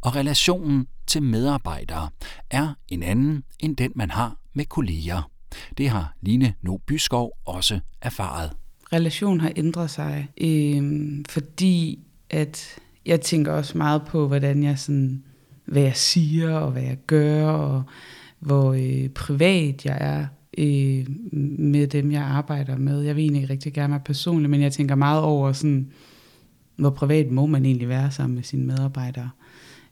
Og 0.00 0.16
relationen 0.16 0.86
til 1.06 1.22
medarbejdere 1.22 2.08
er 2.50 2.74
en 2.88 3.02
anden 3.02 3.42
end 3.60 3.76
den, 3.76 3.92
man 3.94 4.10
har 4.10 4.36
med 4.54 4.64
kolleger. 4.64 5.30
Det 5.78 5.88
har 5.88 6.14
Line 6.20 6.54
No 6.62 6.76
Byskov 6.76 7.32
også 7.44 7.80
erfaret. 8.02 8.50
Relationen 8.92 9.40
har 9.40 9.52
ændret 9.56 9.90
sig, 9.90 10.28
øh, 10.40 11.08
fordi 11.28 11.98
at 12.30 12.78
jeg 13.06 13.20
tænker 13.20 13.52
også 13.52 13.78
meget 13.78 14.02
på, 14.06 14.28
hvordan 14.28 14.62
jeg 14.62 14.78
sådan, 14.78 15.22
hvad 15.64 15.82
jeg 15.82 15.96
siger 15.96 16.54
og 16.54 16.72
hvad 16.72 16.82
jeg 16.82 16.98
gør, 17.06 17.46
og 17.46 17.82
hvor 18.38 18.72
øh, 18.72 19.08
privat 19.08 19.84
jeg 19.84 19.98
er 20.00 20.26
øh, 20.58 21.06
med 21.58 21.86
dem, 21.86 22.12
jeg 22.12 22.22
arbejder 22.22 22.76
med. 22.76 23.02
Jeg 23.02 23.16
vil 23.16 23.22
egentlig 23.22 23.50
rigtig 23.50 23.72
gerne 23.72 23.90
være 23.90 24.02
personlig, 24.04 24.50
men 24.50 24.62
jeg 24.62 24.72
tænker 24.72 24.94
meget 24.94 25.22
over, 25.22 25.52
sådan, 25.52 25.92
hvor 26.76 26.90
privat 26.90 27.30
må 27.30 27.46
man 27.46 27.64
egentlig 27.64 27.88
være 27.88 28.10
sammen 28.10 28.34
med 28.34 28.42
sine 28.42 28.66
medarbejdere. 28.66 29.30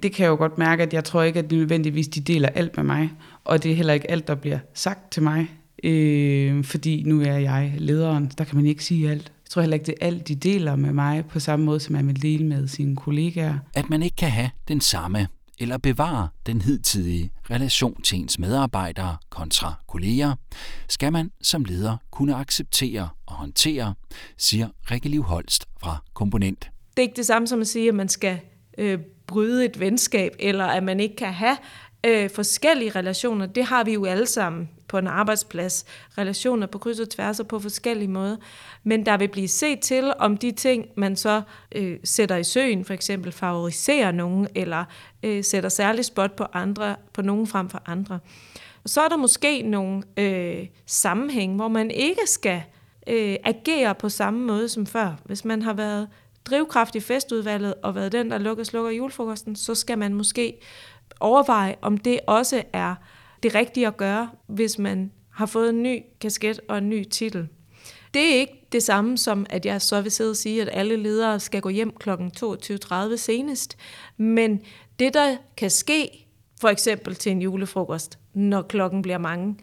Det 0.03 0.13
kan 0.13 0.25
jeg 0.25 0.31
jo 0.31 0.37
godt 0.37 0.59
mærke, 0.59 0.83
at 0.83 0.95
jeg 0.95 1.05
tror 1.05 1.23
ikke, 1.23 1.39
at 1.39 1.51
de 1.51 1.57
nødvendigvis 1.57 2.09
de 2.09 2.21
deler 2.21 2.49
alt 2.49 2.77
med 2.77 2.85
mig, 2.85 3.11
og 3.45 3.63
det 3.63 3.71
er 3.71 3.77
heller 3.77 3.93
ikke 3.93 4.11
alt, 4.11 4.29
der 4.29 4.35
bliver 4.35 4.59
sagt 4.75 5.13
til 5.13 5.23
mig, 5.23 5.51
øh, 5.85 6.65
fordi 6.65 7.03
nu 7.07 7.21
er 7.21 7.39
jeg 7.39 7.75
lederen, 7.79 8.31
der 8.39 8.45
kan 8.45 8.57
man 8.57 8.67
ikke 8.67 8.85
sige 8.85 9.11
alt. 9.11 9.33
Jeg 9.45 9.51
tror 9.51 9.63
heller 9.63 9.75
ikke, 9.75 9.87
det 9.87 9.95
er 10.01 10.07
alt, 10.07 10.29
de 10.29 10.35
deler 10.35 10.77
med 10.77 10.93
mig, 10.93 11.25
på 11.25 11.41
samme 11.41 11.65
måde, 11.65 11.81
som 11.81 11.93
man 11.93 12.07
vil 12.07 12.23
dele 12.23 12.45
med 12.45 12.69
sine 12.69 12.97
kollegaer. 12.97 13.59
At 13.75 13.91
man 13.91 14.03
ikke 14.03 14.17
kan 14.17 14.31
have 14.31 14.51
den 14.69 14.81
samme 14.81 15.27
eller 15.59 15.79
bevare 15.79 16.29
den 16.47 16.61
hidtidige 16.61 17.31
relation 17.51 18.03
til 18.03 18.19
ens 18.19 18.39
medarbejdere 18.39 19.17
kontra 19.31 19.75
kolleger, 19.89 20.35
skal 20.89 21.13
man 21.13 21.31
som 21.43 21.65
leder 21.65 21.97
kunne 22.11 22.35
acceptere 22.35 23.09
og 23.27 23.35
håndtere, 23.35 23.95
siger 24.37 24.69
Rikke 24.91 25.09
Liv 25.09 25.23
Holst 25.23 25.65
fra 25.81 25.97
Komponent. 26.15 26.71
Det 26.97 27.03
er 27.03 27.03
ikke 27.03 27.17
det 27.17 27.27
samme 27.27 27.49
som 27.49 27.61
at 27.61 27.67
sige, 27.67 27.89
at 27.89 27.95
man 27.95 28.09
skal 28.09 28.39
øh, 28.79 28.99
bryde 29.27 29.65
et 29.65 29.81
venskab, 29.81 30.37
eller 30.39 30.65
at 30.65 30.83
man 30.83 31.01
ikke 31.01 31.17
kan 31.17 31.33
have 31.33 31.57
øh, 32.07 32.31
forskellige 32.31 32.91
relationer. 32.91 33.47
Det 33.47 33.65
har 33.65 33.85
vi 33.85 33.93
jo 33.93 34.05
alle 34.05 34.27
sammen 34.27 34.69
på 34.89 34.99
en 34.99 35.07
arbejdsplads. 35.07 35.85
Relationer 36.19 36.67
på 36.67 36.79
kryds 36.79 37.01
og 37.01 37.11
tværs 37.11 37.41
og 37.41 37.49
på 37.49 37.59
forskellige 37.59 38.09
måder. 38.09 38.37
Men 38.85 39.07
der 39.07 39.17
vil 39.17 39.29
blive 39.29 39.49
set 39.49 39.81
til, 39.81 40.13
om 40.19 40.37
de 40.37 40.53
ting, 40.53 40.87
man 40.97 41.17
så 41.17 41.43
øh, 41.75 41.99
sætter 42.05 42.37
i 42.37 42.45
søen, 42.45 42.85
for 42.85 42.95
eksempel 42.95 43.33
favoriserer 43.33 44.13
nogen, 44.13 44.49
eller 44.55 44.85
øh, 45.23 45.45
sætter 45.45 45.69
særlig 45.69 46.05
spot 46.05 46.37
på 46.37 46.47
andre, 46.53 46.97
på 47.13 47.23
nogen 47.23 47.47
frem 47.47 47.69
for 47.69 47.83
andre. 47.87 48.19
Og 48.85 48.91
så 48.91 49.01
er 49.01 49.09
der 49.09 49.17
måske 49.17 49.63
nogle 49.63 50.03
øh, 50.17 50.67
sammenhæng, 50.87 51.57
hvor 51.57 51.69
man 51.69 51.91
ikke 51.91 52.21
skal 52.27 52.63
øh, 53.07 53.37
agere 53.45 53.95
på 53.95 54.09
samme 54.09 54.47
måde 54.47 54.69
som 54.69 54.87
før. 54.87 55.13
Hvis 55.25 55.45
man 55.45 55.63
har 55.63 55.73
været 55.73 56.09
drivkraft 56.47 56.95
i 56.95 57.01
festudvalget 57.01 57.75
og 57.83 57.95
været 57.95 58.13
den, 58.13 58.31
der 58.31 58.39
lukker 58.39 58.63
og 58.63 58.67
slukker 58.67 58.91
julefrokosten, 58.91 59.57
så 59.57 59.75
skal 59.75 59.99
man 59.99 60.15
måske 60.15 60.59
overveje, 61.21 61.77
om 61.83 61.99
det 61.99 62.21
også 62.27 62.63
er 62.73 62.95
det 63.43 63.55
rigtige 63.55 63.87
at 63.87 63.97
gøre, 63.97 64.31
hvis 64.47 64.79
man 64.79 65.13
har 65.31 65.47
fået 65.47 65.71
en 65.71 65.83
ny 65.83 66.03
kasket 66.21 66.61
og 66.69 66.79
en 66.79 66.89
ny 66.89 67.05
titel. 67.05 67.49
Det 68.15 68.23
er 68.23 68.35
ikke 68.35 68.67
det 68.73 68.83
samme 68.83 69.19
som, 69.19 69.47
at 69.51 69.67
jeg 69.67 69.83
så 69.83 70.01
vil 70.01 70.13
sidde 70.13 70.31
og 70.31 70.37
sige, 70.37 70.63
at 70.63 70.69
alle 70.73 70.97
ledere 70.97 71.41
skal 71.41 71.61
gå 71.61 71.69
hjem 71.69 71.91
kl. 71.91 72.11
22.30 72.11 73.17
senest. 73.17 73.77
Men 74.17 74.61
det, 74.99 75.15
der 75.15 75.37
kan 75.57 75.71
ske, 75.71 76.27
for 76.61 76.69
eksempel 76.69 77.15
til 77.15 77.33
en 77.33 77.43
julefrokost, 77.43 78.19
når 78.35 78.63
klokken 78.63 79.03
bliver 79.03 79.19
mange, 79.19 79.57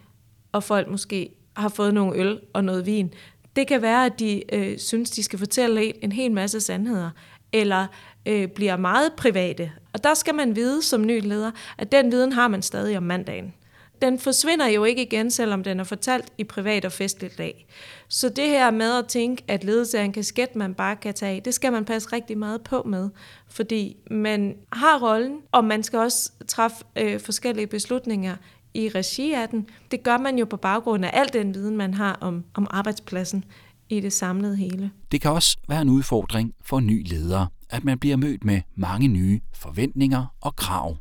og 0.52 0.64
folk 0.64 0.90
måske 0.90 1.30
har 1.56 1.68
fået 1.68 1.94
nogle 1.94 2.16
øl 2.16 2.40
og 2.52 2.64
noget 2.64 2.86
vin, 2.86 3.14
det 3.56 3.66
kan 3.66 3.82
være, 3.82 4.06
at 4.06 4.18
de 4.18 4.54
øh, 4.54 4.78
synes, 4.78 5.10
de 5.10 5.22
skal 5.22 5.38
fortælle 5.38 5.84
en, 5.84 5.94
en 6.02 6.12
hel 6.12 6.32
masse 6.32 6.60
sandheder, 6.60 7.10
eller 7.52 7.86
øh, 8.26 8.48
bliver 8.48 8.76
meget 8.76 9.12
private. 9.16 9.72
Og 9.92 10.04
der 10.04 10.14
skal 10.14 10.34
man 10.34 10.56
vide 10.56 10.82
som 10.82 11.06
ny 11.06 11.20
leder, 11.22 11.50
at 11.78 11.92
den 11.92 12.12
viden 12.12 12.32
har 12.32 12.48
man 12.48 12.62
stadig 12.62 12.96
om 12.96 13.02
mandagen. 13.02 13.54
Den 14.02 14.18
forsvinder 14.18 14.66
jo 14.66 14.84
ikke 14.84 15.02
igen, 15.02 15.30
selvom 15.30 15.64
den 15.64 15.80
er 15.80 15.84
fortalt 15.84 16.32
i 16.38 16.44
privat 16.44 16.84
og 16.84 16.92
festligt 16.92 17.38
dag. 17.38 17.66
Så 18.08 18.28
det 18.28 18.48
her 18.48 18.70
med 18.70 18.98
at 18.98 19.06
tænke, 19.06 19.44
at 19.48 19.64
ledelse 19.64 19.98
er 19.98 20.02
en 20.02 20.12
kasket, 20.12 20.56
man 20.56 20.74
bare 20.74 20.96
kan 20.96 21.14
tage 21.14 21.40
det 21.40 21.54
skal 21.54 21.72
man 21.72 21.84
passe 21.84 22.12
rigtig 22.12 22.38
meget 22.38 22.62
på 22.62 22.82
med. 22.82 23.08
Fordi 23.50 23.96
man 24.10 24.56
har 24.72 24.98
rollen, 25.02 25.38
og 25.52 25.64
man 25.64 25.82
skal 25.82 25.98
også 25.98 26.30
træffe 26.48 26.76
øh, 26.96 27.20
forskellige 27.20 27.66
beslutninger 27.66 28.36
i 28.74 28.88
regi 28.88 29.32
af 29.32 29.48
den. 29.48 29.68
Det 29.90 30.02
gør 30.02 30.18
man 30.18 30.38
jo 30.38 30.44
på 30.44 30.56
baggrund 30.56 31.04
af 31.04 31.10
al 31.12 31.32
den 31.32 31.54
viden, 31.54 31.76
man 31.76 31.94
har 31.94 32.18
om, 32.20 32.44
om 32.54 32.66
arbejdspladsen 32.70 33.44
i 33.88 34.00
det 34.00 34.12
samlede 34.12 34.56
hele. 34.56 34.90
Det 35.12 35.20
kan 35.20 35.30
også 35.30 35.56
være 35.68 35.82
en 35.82 35.88
udfordring 35.88 36.54
for 36.62 36.80
ny 36.80 37.08
leder, 37.08 37.46
at 37.70 37.84
man 37.84 37.98
bliver 37.98 38.16
mødt 38.16 38.44
med 38.44 38.60
mange 38.74 39.08
nye 39.08 39.40
forventninger 39.54 40.26
og 40.40 40.56
krav. 40.56 40.96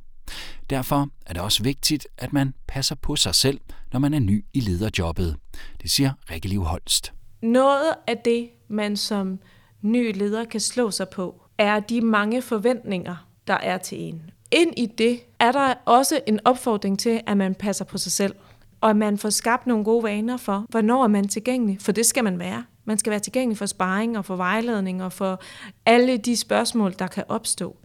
Derfor 0.69 1.09
er 1.25 1.33
det 1.33 1.41
også 1.41 1.63
vigtigt, 1.63 2.07
at 2.17 2.33
man 2.33 2.53
passer 2.67 2.95
på 2.95 3.15
sig 3.15 3.35
selv, 3.35 3.59
når 3.93 3.99
man 3.99 4.13
er 4.13 4.19
ny 4.19 4.45
i 4.53 4.59
lederjobbet. 4.59 5.35
Det 5.81 5.91
siger 5.91 6.11
Rikke 6.31 6.47
Liv 6.47 6.63
Holst. 6.63 7.13
Noget 7.41 7.93
af 8.07 8.17
det, 8.17 8.49
man 8.69 8.97
som 8.97 9.39
ny 9.81 10.17
leder 10.17 10.45
kan 10.45 10.59
slå 10.59 10.91
sig 10.91 11.09
på, 11.09 11.41
er 11.57 11.79
de 11.79 12.01
mange 12.01 12.41
forventninger, 12.41 13.27
der 13.47 13.53
er 13.53 13.77
til 13.77 13.99
en. 14.01 14.21
Ind 14.55 14.73
i 14.77 14.85
det 14.85 15.19
er 15.39 15.51
der 15.51 15.73
også 15.85 16.19
en 16.27 16.39
opfordring 16.45 16.99
til, 16.99 17.21
at 17.27 17.37
man 17.37 17.55
passer 17.55 17.85
på 17.85 17.97
sig 17.97 18.11
selv, 18.11 18.35
og 18.81 18.89
at 18.89 18.95
man 18.95 19.17
får 19.17 19.29
skabt 19.29 19.67
nogle 19.67 19.83
gode 19.83 20.03
vaner 20.03 20.37
for, 20.37 20.65
hvornår 20.69 21.03
er 21.03 21.07
man 21.07 21.27
tilgængelig, 21.27 21.77
for 21.81 21.91
det 21.91 22.05
skal 22.05 22.23
man 22.23 22.39
være. 22.39 22.63
Man 22.85 22.97
skal 22.97 23.11
være 23.11 23.19
tilgængelig 23.19 23.57
for 23.57 23.65
sparring 23.65 24.17
og 24.17 24.25
for 24.25 24.35
vejledning 24.35 25.03
og 25.03 25.13
for 25.13 25.41
alle 25.85 26.17
de 26.17 26.37
spørgsmål, 26.37 26.93
der 26.99 27.07
kan 27.07 27.23
opstå. 27.27 27.77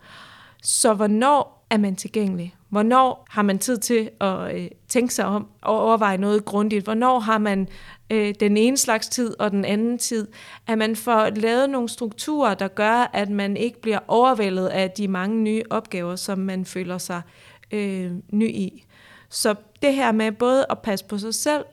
Så 0.63 0.95
hvornår 0.95 1.67
er 1.71 1.79
man 1.79 1.97
tilgængelig? 1.97 2.55
Hvornår 2.69 3.27
har 3.31 3.43
man 3.43 3.59
tid 3.59 3.79
til 3.79 4.11
at 4.21 4.57
øh, 4.57 4.69
tænke 4.89 5.15
sig 5.15 5.25
om 5.25 5.47
og 5.63 5.81
overveje 5.81 6.19
noget 6.19 6.45
grundigt? 6.45 6.85
Hvornår 6.85 7.19
har 7.19 7.39
man 7.39 7.69
øh, 8.11 8.35
den 8.41 8.57
ene 8.57 8.77
slags 8.77 9.09
tid 9.09 9.41
og 9.41 9.51
den 9.51 9.65
anden 9.65 9.99
tid? 9.99 10.29
At 10.67 10.79
man 10.79 10.97
får 10.97 11.31
lavet 11.31 11.71
nogle 11.71 11.89
strukturer, 11.89 12.55
der 12.55 12.69
gør, 12.69 13.11
at 13.13 13.31
man 13.31 13.57
ikke 13.57 13.81
bliver 13.81 13.99
overvældet 14.09 14.67
af 14.67 14.91
de 14.91 15.09
mange 15.09 15.37
nye 15.37 15.63
opgaver, 15.71 16.17
som 16.17 16.39
man 16.39 16.65
føler 16.65 16.99
sig 16.99 17.23
øh, 17.73 18.13
ny 18.33 18.49
i. 18.49 18.85
Så 19.31 19.55
det 19.83 19.95
her 19.95 20.13
med 20.13 20.33
både 20.33 20.67
at 20.71 20.79
passe 20.79 21.05
på 21.05 21.19
sig 21.19 21.35
selv, 21.35 21.65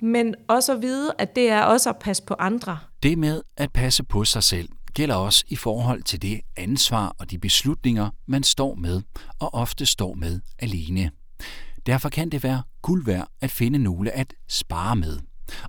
men 0.00 0.34
også 0.48 0.72
at 0.72 0.82
vide, 0.82 1.12
at 1.18 1.36
det 1.36 1.50
er 1.50 1.62
også 1.62 1.90
at 1.90 1.96
passe 1.96 2.22
på 2.22 2.34
andre. 2.38 2.78
Det 3.02 3.18
med 3.18 3.42
at 3.56 3.72
passe 3.72 4.04
på 4.04 4.24
sig 4.24 4.42
selv 4.42 4.68
gælder 4.94 5.14
også 5.14 5.44
i 5.48 5.56
forhold 5.56 6.02
til 6.02 6.22
det 6.22 6.40
ansvar 6.56 7.14
og 7.18 7.30
de 7.30 7.38
beslutninger, 7.38 8.10
man 8.26 8.42
står 8.42 8.74
med 8.74 9.02
og 9.38 9.54
ofte 9.54 9.86
står 9.86 10.14
med 10.14 10.40
alene. 10.58 11.10
Derfor 11.86 12.08
kan 12.08 12.28
det 12.28 12.42
være 12.42 12.62
guld 12.82 13.04
værd 13.04 13.28
at 13.40 13.50
finde 13.50 13.78
nogle 13.78 14.10
at 14.10 14.34
spare 14.48 14.96
med 14.96 15.18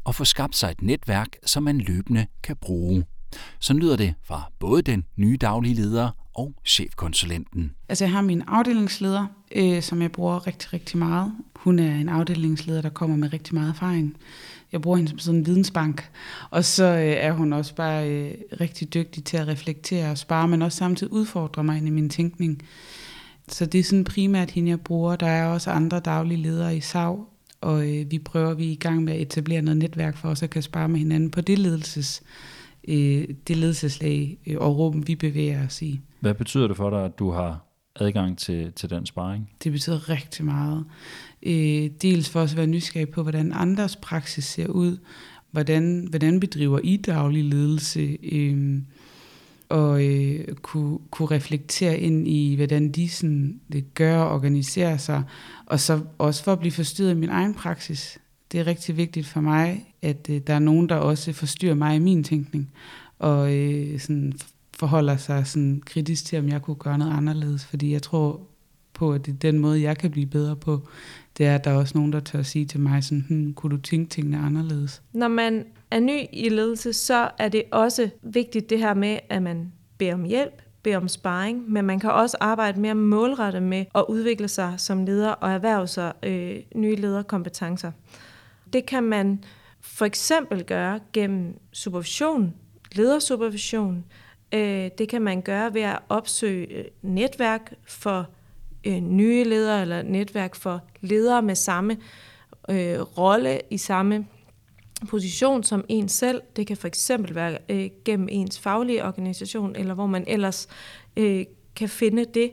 og 0.04 0.16
få 0.16 0.26
skabt 0.26 0.56
sig 0.56 0.72
et 0.72 0.82
netværk, 0.82 1.28
som 1.46 1.64
man 1.64 1.78
løbende 1.78 2.28
kan 2.44 2.56
bruge. 2.56 3.06
Så 3.60 3.74
lyder 3.74 3.96
det 3.96 4.14
fra 4.24 4.52
både 4.60 4.82
den 4.82 5.04
nye 5.16 5.38
daglige 5.38 5.76
leder 5.76 6.10
og 6.36 6.54
chefkonsulenten. 6.66 7.72
Altså 7.90 8.06
jeg 8.06 8.12
har 8.12 8.22
min 8.22 8.44
afdelingsleder, 8.48 9.26
øh, 9.56 9.82
som 9.82 10.02
jeg 10.02 10.12
bruger 10.12 10.48
rigtig, 10.48 10.74
rigtig 10.74 10.98
meget. 10.98 11.32
Hun 11.56 11.80
er 11.80 11.96
en 11.96 12.10
afdelingsleder, 12.10 12.82
der 12.82 12.90
kommer 12.90 13.16
med 13.16 13.34
rigtig 13.34 13.54
meget 13.54 13.70
erfaring. 13.70 14.18
Jeg 14.72 14.82
bruger 14.82 14.98
hende 14.98 15.10
som 15.10 15.20
sådan 15.20 15.40
en 15.40 15.46
vidensbank. 15.46 16.10
Og 16.50 16.66
så 16.66 16.84
øh, 16.84 17.02
er 17.02 17.32
hun 17.32 17.54
også 17.54 17.76
bare 17.76 18.10
øh, 18.10 18.34
rigtig 18.62 18.94
dygtig 18.94 19.24
til 19.24 19.38
at 19.38 19.48
reflektere 19.48 20.12
og 20.12 20.18
spare, 20.18 20.48
men 20.48 20.62
også 20.62 20.78
samtidig 20.78 21.14
udfordre 21.14 21.64
mig 21.64 21.78
ind 21.78 21.88
i 21.88 21.92
min 21.92 22.10
tænkning. 22.10 22.62
Så 23.48 23.66
det 23.66 23.80
er 23.80 23.84
sådan 23.84 24.04
primært 24.04 24.52
hende, 24.52 24.70
jeg 24.70 24.82
bruger. 24.82 25.16
Der 25.16 25.28
er 25.28 25.46
også 25.46 25.72
andre 25.72 26.00
daglige 26.00 26.42
ledere 26.42 26.78
i 26.78 26.82
SAV, 26.82 27.28
og 27.62 27.90
øh, 27.90 28.12
vi 28.12 28.20
prøver, 28.20 28.54
vi 28.54 28.68
er 28.68 28.72
i 28.72 28.76
gang 28.76 29.04
med 29.04 29.14
at 29.14 29.22
etablere 29.22 29.62
noget 29.62 29.78
netværk 29.78 30.18
for 30.18 30.30
os 30.30 30.44
at 30.44 30.50
kan 30.50 30.62
spare 30.62 30.90
med 30.90 31.00
hinanden 31.00 31.32
på 31.32 31.42
det 31.42 31.60
ledelses 31.60 32.24
øh, 32.88 33.28
det 33.48 33.58
ledelseslag 33.58 34.38
øh, 34.48 34.58
og 34.58 34.78
rum, 34.78 35.08
vi 35.08 35.16
bevæger 35.16 35.66
os 35.66 35.82
i. 35.82 36.00
Hvad 36.20 36.34
betyder 36.34 36.68
det 36.68 36.78
for 36.78 36.90
dig, 36.90 37.06
at 37.06 37.20
du 37.20 37.32
har 37.32 37.66
adgang 37.96 38.38
til, 38.38 38.72
til 38.74 38.90
den 38.90 39.06
sparring? 39.06 39.50
Det 39.64 39.72
betyder 39.72 40.10
rigtig 40.10 40.46
meget. 40.46 40.86
Øh, 41.44 41.90
dels 42.02 42.30
for 42.30 42.42
os 42.42 42.52
at 42.52 42.58
være 42.58 42.68
nysgerrig 42.68 43.10
på, 43.10 43.22
hvordan 43.22 43.52
andres 43.54 43.96
praksis 43.96 44.46
ser 44.46 44.68
ud, 44.68 44.98
hvordan, 45.52 46.08
hvordan 46.10 46.40
bedriver 46.40 46.80
I 46.84 46.98
daglig 46.98 47.44
ledelse, 47.44 48.18
øh, 48.24 48.82
og 49.70 50.06
øh, 50.06 50.48
kunne, 50.62 51.00
kunne 51.12 51.32
reflektere 51.32 52.00
ind 52.00 52.28
i, 52.28 52.56
hvordan 52.56 52.92
de 52.92 53.10
sådan, 53.10 53.60
det 53.72 53.94
gør 53.94 54.18
og 54.18 54.36
organiserer 54.36 54.98
sig, 54.98 55.24
og 55.66 55.80
så 55.80 56.02
også 56.18 56.44
for 56.44 56.54
at 56.54 56.60
blive 56.60 56.72
forstyrret 56.72 57.12
i 57.12 57.16
min 57.16 57.30
egen 57.30 57.54
praksis. 57.54 58.20
Det 58.52 58.60
er 58.60 58.68
rigtig 58.68 58.98
vigtigt 58.98 59.28
for 59.28 59.42
mig, 59.42 59.96
at 60.02 60.30
øh, 60.30 60.42
der 60.48 60.54
er 60.54 60.60
nogen, 60.60 60.90
der 60.90 60.96
også 60.96 61.34
forstyrrer 61.34 61.76
mig 61.76 61.96
i 61.96 62.00
min 62.00 62.24
tænkning, 62.24 62.72
og 63.20 63.56
øh, 63.56 64.00
sådan 64.00 64.34
forholder 64.74 65.18
sig 65.18 65.48
sådan 65.48 65.82
kritisk 65.86 66.26
til, 66.26 66.40
om 66.40 66.50
jeg 66.50 66.62
kunne 66.62 66.76
gøre 66.76 66.98
noget 66.98 67.14
anderledes, 67.14 67.66
fordi 67.66 67.94
jeg 67.94 68.02
tror 68.02 68.42
på, 68.94 69.14
at 69.14 69.26
det 69.26 69.34
er 69.34 69.38
den 69.38 69.60
måde, 69.60 69.82
jeg 69.82 69.98
kan 69.98 70.12
blive 70.12 70.26
bedre 70.26 70.56
på, 70.56 70.88
det 71.38 71.46
er, 71.46 71.56
at 71.56 71.64
der 71.64 71.72
er 71.72 71.76
også 71.76 71.98
nogen, 71.98 72.14
der 72.14 72.20
tør 72.20 72.40
at 72.40 72.46
sige 72.46 72.66
til 72.66 72.80
mig 72.80 73.04
sådan, 73.04 73.26
hm, 73.30 73.54
kunne 73.54 73.78
du 73.78 73.82
tænke 73.82 74.10
tingene 74.10 74.38
anderledes? 74.38 75.02
Når 75.14 75.28
man 75.28 75.66
er 75.92 76.00
ny 76.00 76.20
i 76.34 76.50
ledelse, 76.50 76.94
så 76.94 77.30
er 77.38 77.50
det 77.50 77.64
også 77.72 78.10
vigtigt 78.22 78.70
det 78.70 78.80
her 78.80 78.94
med, 78.94 79.20
at 79.30 79.44
man 79.44 79.72
beder 79.98 80.14
om 80.14 80.24
hjælp, 80.24 80.62
beder 80.84 80.98
om 80.98 81.08
sparring, 81.08 81.72
men 81.72 81.86
man 81.86 82.00
kan 82.00 82.12
også 82.12 82.38
arbejde 82.40 82.80
mere 82.80 82.96
målrettet 82.96 83.64
med 83.64 83.86
at 83.96 84.06
udvikle 84.10 84.48
sig 84.48 84.74
som 84.78 85.06
leder 85.06 85.32
og 85.32 85.52
erhverve 85.52 85.88
sig 85.88 86.14
øh, 86.24 86.56
nye 86.76 86.96
lederkompetencer. 86.96 87.92
Det 88.74 88.86
kan 88.86 89.04
man 89.04 89.44
for 89.82 90.06
eksempel 90.06 90.64
gøre 90.64 91.00
gennem 91.14 91.60
supervision, 91.74 92.54
ledersupervision. 92.92 94.06
Øh, 94.54 94.90
det 94.98 95.10
kan 95.10 95.22
man 95.22 95.42
gøre 95.42 95.74
ved 95.74 95.82
at 95.82 96.00
opsøge 96.10 96.68
øh, 96.68 96.86
netværk 97.02 97.74
for 97.88 98.30
øh, 98.88 99.00
nye 99.00 99.44
ledere 99.44 99.82
eller 99.82 100.02
netværk 100.02 100.56
for 100.56 100.82
ledere 101.02 101.42
med 101.42 101.56
samme 101.56 101.98
øh, 102.70 103.00
rolle 103.00 103.62
i 103.70 103.78
samme 103.78 104.28
position 105.10 105.64
som 105.64 105.86
en 105.90 106.10
selv. 106.10 106.42
Det 106.56 106.68
kan 106.68 106.78
for 106.78 106.88
eksempel 106.88 107.36
være 107.36 107.58
øh, 107.70 107.90
gennem 108.06 108.28
ens 108.32 108.60
faglige 108.60 109.06
organisation, 109.06 109.76
eller 109.76 109.94
hvor 109.94 110.06
man 110.06 110.24
ellers 110.28 110.68
øh, 111.18 111.46
kan 111.76 111.90
finde 111.90 112.26
det. 112.26 112.52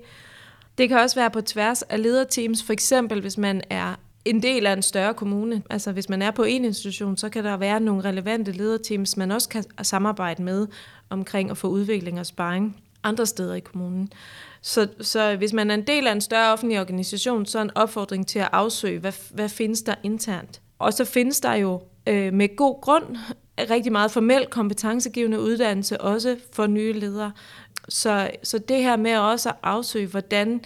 Det 0.78 0.88
kan 0.88 0.98
også 0.98 1.16
være 1.16 1.30
på 1.30 1.40
tværs 1.40 1.82
af 1.82 2.02
lederteams, 2.02 2.62
for 2.62 2.72
eksempel 2.72 3.20
hvis 3.20 3.38
man 3.38 3.62
er 3.70 3.94
en 4.28 4.42
del 4.42 4.66
af 4.66 4.72
en 4.72 4.82
større 4.82 5.14
kommune. 5.14 5.62
Altså 5.70 5.92
hvis 5.92 6.08
man 6.08 6.22
er 6.22 6.30
på 6.30 6.42
en 6.42 6.64
institution, 6.64 7.16
så 7.16 7.28
kan 7.28 7.44
der 7.44 7.56
være 7.56 7.80
nogle 7.80 8.04
relevante 8.04 8.52
lederteams, 8.52 9.16
man 9.16 9.30
også 9.30 9.48
kan 9.48 9.64
samarbejde 9.82 10.42
med 10.42 10.66
omkring 11.10 11.50
at 11.50 11.56
få 11.56 11.68
udvikling 11.68 12.20
og 12.20 12.26
sparring 12.26 12.76
andre 13.02 13.26
steder 13.26 13.54
i 13.54 13.60
kommunen. 13.60 14.12
Så, 14.62 14.88
så 15.00 15.36
hvis 15.36 15.52
man 15.52 15.70
er 15.70 15.74
en 15.74 15.86
del 15.86 16.06
af 16.06 16.12
en 16.12 16.20
større 16.20 16.52
offentlig 16.52 16.80
organisation, 16.80 17.46
så 17.46 17.58
er 17.58 17.62
en 17.62 17.70
opfordring 17.74 18.26
til 18.26 18.38
at 18.38 18.48
afsøge, 18.52 18.98
hvad, 18.98 19.12
hvad 19.30 19.48
findes 19.48 19.82
der 19.82 19.94
internt. 20.02 20.60
Og 20.78 20.92
så 20.92 21.04
findes 21.04 21.40
der 21.40 21.54
jo 21.54 21.82
øh, 22.06 22.32
med 22.32 22.56
god 22.56 22.80
grund 22.80 23.16
rigtig 23.70 23.92
meget 23.92 24.10
formel 24.10 24.46
kompetencegivende 24.46 25.40
uddannelse, 25.40 26.00
også 26.00 26.36
for 26.52 26.66
nye 26.66 26.92
ledere. 26.92 27.32
Så, 27.88 28.30
så 28.42 28.58
det 28.58 28.82
her 28.82 28.96
med 28.96 29.16
også 29.16 29.48
at 29.48 29.54
afsøge, 29.62 30.06
hvordan, 30.06 30.60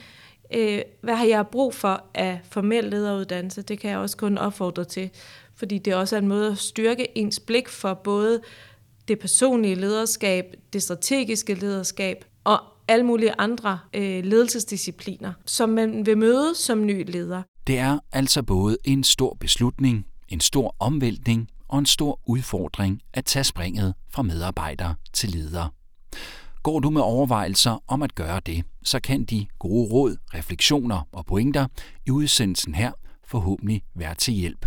øh, 0.55 0.83
hvad 1.01 1.15
har 1.15 1.25
jeg 1.25 1.47
brug 1.47 1.75
for 1.75 2.05
af 2.15 2.41
formel 2.51 2.85
lederuddannelse, 2.85 3.63
det 3.63 3.79
kan 3.79 3.91
jeg 3.91 3.99
også 3.99 4.17
kun 4.17 4.39
opfordre 4.39 4.85
til, 4.85 5.11
fordi 5.57 5.79
det 5.79 5.95
også 5.95 6.17
er 6.17 6.21
en 6.21 6.29
måde 6.29 6.51
at 6.51 6.59
styrke 6.59 7.19
ens 7.19 7.41
blik 7.41 7.69
for 7.69 7.95
både 7.95 8.41
det 9.09 9.19
personlige 9.19 9.75
lederskab, 9.75 10.45
det 10.73 10.83
strategiske 10.83 11.55
lederskab 11.55 12.25
og 12.45 12.59
alle 12.89 13.07
mulige 13.07 13.35
andre 13.39 13.79
øh, 13.95 14.25
ledelsesdiscipliner, 14.25 15.33
som 15.47 15.69
man 15.69 16.07
vil 16.07 16.19
møde 16.19 16.55
som 16.55 16.87
ny 16.87 17.11
leder. 17.11 17.43
Det 17.67 17.79
er 17.79 17.99
altså 18.13 18.43
både 18.43 18.77
en 18.85 19.05
stor 19.05 19.37
beslutning, 19.41 20.07
en 20.29 20.41
stor 20.41 20.77
omvæltning 20.79 21.49
og 21.69 21.79
en 21.79 21.87
stor 21.87 22.21
udfordring 22.27 23.01
at 23.13 23.25
tage 23.25 23.45
springet 23.45 23.95
fra 24.11 24.23
medarbejder 24.23 24.95
til 25.13 25.31
leder. 25.31 25.69
Går 26.63 26.81
du 26.81 26.91
med 26.91 27.01
overvejelser 27.01 27.83
om 27.87 28.03
at 28.03 28.15
gøre 28.15 28.41
det, 28.47 28.65
så 28.83 29.01
kan 29.01 29.25
de 29.25 29.47
gode 29.59 29.93
råd, 29.93 30.17
refleksioner 30.35 31.09
og 31.13 31.27
pointer 31.27 31.67
i 32.07 32.11
udsendelsen 32.11 32.75
her 32.75 32.93
forhåbentlig 33.25 33.83
være 33.95 34.15
til 34.15 34.35
hjælp. 34.35 34.67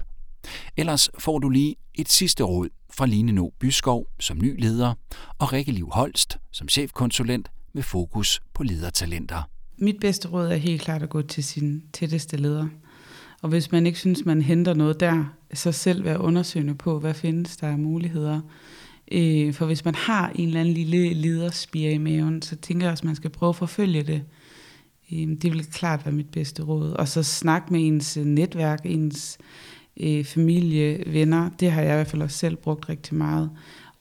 Ellers 0.77 1.09
får 1.19 1.39
du 1.39 1.49
lige 1.49 1.75
et 1.93 2.09
sidste 2.09 2.43
råd 2.43 2.69
fra 2.93 3.05
Line 3.05 3.31
No 3.31 3.49
Byskov 3.59 4.07
som 4.19 4.37
ny 4.37 4.61
leder 4.61 4.93
og 5.39 5.53
Rikke 5.53 5.71
Liv 5.71 5.89
Holst 5.91 6.37
som 6.51 6.69
chefkonsulent 6.69 7.51
med 7.73 7.83
fokus 7.83 8.41
på 8.53 8.63
ledertalenter. 8.63 9.49
Mit 9.77 9.99
bedste 10.01 10.27
råd 10.27 10.47
er 10.47 10.55
helt 10.55 10.81
klart 10.81 11.03
at 11.03 11.09
gå 11.09 11.21
til 11.21 11.43
sin 11.43 11.83
tætteste 11.93 12.37
leder. 12.37 12.67
Og 13.41 13.49
hvis 13.49 13.71
man 13.71 13.85
ikke 13.85 13.99
synes, 13.99 14.25
man 14.25 14.41
henter 14.41 14.73
noget 14.73 14.99
der, 14.99 15.25
så 15.53 15.71
selv 15.71 16.03
være 16.03 16.21
undersøgende 16.21 16.75
på, 16.75 16.99
hvad 16.99 17.13
findes 17.13 17.57
der 17.57 17.67
af 17.67 17.79
muligheder. 17.79 18.41
Øh, 19.11 19.53
for 19.53 19.65
hvis 19.65 19.85
man 19.85 19.95
har 19.95 20.31
en 20.35 20.47
eller 20.47 20.59
anden 20.59 20.73
lille 20.73 21.13
lederspire 21.13 21.91
i 21.91 21.97
maven, 21.97 22.41
så 22.41 22.55
tænker 22.55 22.85
jeg 22.85 22.91
også, 22.91 23.01
at 23.01 23.05
man 23.05 23.15
skal 23.15 23.29
prøve 23.29 23.49
at 23.49 23.55
forfølge 23.55 24.03
det. 24.03 24.23
Øh, 25.11 25.27
det 25.41 25.43
vil 25.43 25.65
klart 25.65 26.05
være 26.05 26.15
mit 26.15 26.29
bedste 26.29 26.63
råd. 26.63 26.91
Og 26.91 27.07
så 27.07 27.23
snak 27.23 27.71
med 27.71 27.87
ens 27.87 28.17
øh, 28.17 28.25
netværk, 28.25 28.81
ens 28.83 29.37
øh, 29.97 30.25
familie, 30.25 31.03
venner. 31.07 31.49
Det 31.59 31.71
har 31.71 31.81
jeg 31.81 31.91
i 31.91 31.95
hvert 31.95 32.07
fald 32.07 32.21
også 32.21 32.37
selv 32.37 32.55
brugt 32.55 32.89
rigtig 32.89 33.15
meget. 33.15 33.51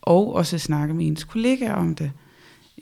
Og 0.03 0.35
også 0.35 0.59
snakke 0.59 0.95
med 0.95 1.07
ens 1.07 1.25
kollegaer 1.25 1.75
om 1.75 1.95
det. 1.95 2.13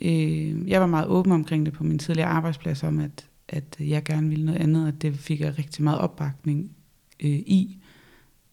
Øh, 0.01 0.69
jeg 0.69 0.81
var 0.81 0.87
meget 0.87 1.07
åben 1.07 1.31
omkring 1.31 1.65
det 1.65 1.73
på 1.73 1.83
min 1.83 1.99
tidligere 1.99 2.29
arbejdsplads, 2.29 2.83
om 2.83 2.99
at, 2.99 3.25
at 3.47 3.75
jeg 3.79 4.03
gerne 4.03 4.29
ville 4.29 4.45
noget 4.45 4.59
andet, 4.59 4.87
og 4.87 5.01
det 5.01 5.15
fik 5.15 5.39
jeg 5.39 5.57
rigtig 5.57 5.83
meget 5.83 5.99
opbakning 5.99 6.75
øh, 7.19 7.29
i. 7.31 7.77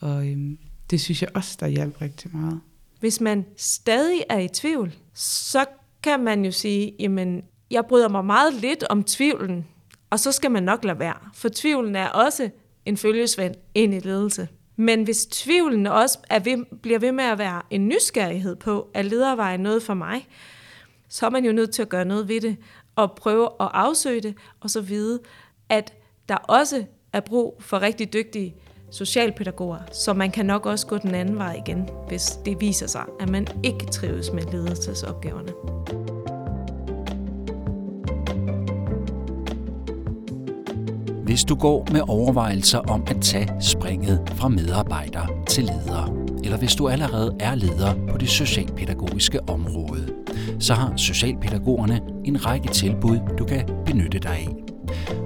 Og 0.01 0.29
øh, 0.29 0.39
det 0.91 1.01
synes 1.01 1.23
jeg 1.23 1.31
også, 1.35 1.57
der 1.61 1.67
hjalp 1.67 2.01
rigtig 2.01 2.31
meget. 2.33 2.61
Hvis 3.01 3.21
man 3.21 3.47
stadig 3.57 4.25
er 4.29 4.39
i 4.39 4.49
tvivl, 4.49 4.95
så 5.15 5.65
kan 6.03 6.21
man 6.21 6.45
jo 6.45 6.53
sige, 6.53 6.95
jamen, 6.99 7.43
jeg 7.71 7.87
bryder 7.87 8.09
mig 8.09 8.25
meget 8.25 8.55
lidt 8.55 8.85
om 8.85 9.05
tvivlen, 9.05 9.67
og 10.11 10.21
så 10.21 10.33
skal 10.33 10.51
man 10.51 10.63
nok 10.63 10.85
lade 10.85 10.99
være. 10.99 11.17
For 11.35 11.49
tvivlen 11.55 11.97
er 11.97 12.09
også 12.09 12.51
en 12.87 12.97
følgesvend 12.97 13.55
ind 13.75 13.95
i 13.95 13.99
ledelse. 13.99 14.49
Men 14.77 15.05
hvis 15.05 15.27
tvivlen 15.27 15.87
også 15.87 16.19
er 16.31 16.39
ved, 16.39 16.79
bliver 16.83 16.99
ved 16.99 17.13
med 17.13 17.25
at 17.25 17.39
være 17.39 17.63
en 17.71 17.89
nysgerrighed 17.89 18.57
på, 18.57 18.91
at 18.95 19.05
ledervejen 19.05 19.61
noget 19.61 19.83
for 19.83 19.95
mig, 19.95 20.29
så 21.09 21.27
er 21.27 21.31
man 21.31 21.45
jo 21.45 21.53
nødt 21.53 21.71
til 21.71 21.83
at 21.83 21.89
gøre 21.89 22.05
noget 22.05 22.29
ved 22.29 22.41
det, 22.41 22.57
og 22.97 23.13
prøve 23.13 23.45
at 23.61 23.69
afsøge 23.73 24.21
det, 24.21 24.35
og 24.61 24.71
så 24.71 24.81
vide, 24.81 25.21
at 25.69 25.95
der 26.29 26.37
også 26.37 26.85
er 27.13 27.21
brug 27.21 27.57
for 27.61 27.83
rigtig 27.83 28.13
dygtige 28.13 28.55
socialpædagoger, 28.91 29.79
så 29.93 30.13
man 30.13 30.31
kan 30.31 30.47
nok 30.47 30.67
også 30.67 30.87
gå 30.87 30.99
den 30.99 31.15
anden 31.15 31.39
vej 31.39 31.63
igen, 31.67 31.89
hvis 32.09 32.31
det 32.45 32.61
viser 32.61 32.87
sig, 32.87 33.05
at 33.21 33.29
man 33.29 33.47
ikke 33.63 33.87
trives 33.87 34.33
med 34.33 34.43
ledelsesopgaverne. 34.53 35.53
Hvis 41.25 41.45
du 41.45 41.55
går 41.55 41.87
med 41.93 42.01
overvejelser 42.09 42.79
om 42.79 43.03
at 43.07 43.17
tage 43.21 43.49
springet 43.61 44.33
fra 44.35 44.49
medarbejder 44.49 45.27
til 45.49 45.65
leder, 45.65 46.15
eller 46.45 46.59
hvis 46.59 46.75
du 46.75 46.89
allerede 46.89 47.37
er 47.41 47.55
leder 47.55 47.95
på 48.09 48.19
det 48.19 48.29
socialpædagogiske 48.29 49.49
område, 49.49 50.15
så 50.61 50.75
har 50.75 50.97
Socialpædagogerne 50.97 52.01
en 52.25 52.47
række 52.47 52.69
tilbud, 52.69 53.19
du 53.39 53.45
kan 53.45 53.69
benytte 53.87 54.19
dig 54.19 54.31
af. 54.31 54.49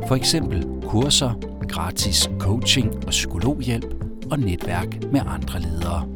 For 0.09 0.15
eksempel 0.15 0.67
kurser, 0.83 1.54
gratis 1.69 2.31
coaching 2.39 2.95
og 2.97 3.11
psykologhjælp 3.11 4.05
og 4.31 4.39
netværk 4.39 5.13
med 5.13 5.21
andre 5.27 5.61
ledere. 5.61 6.09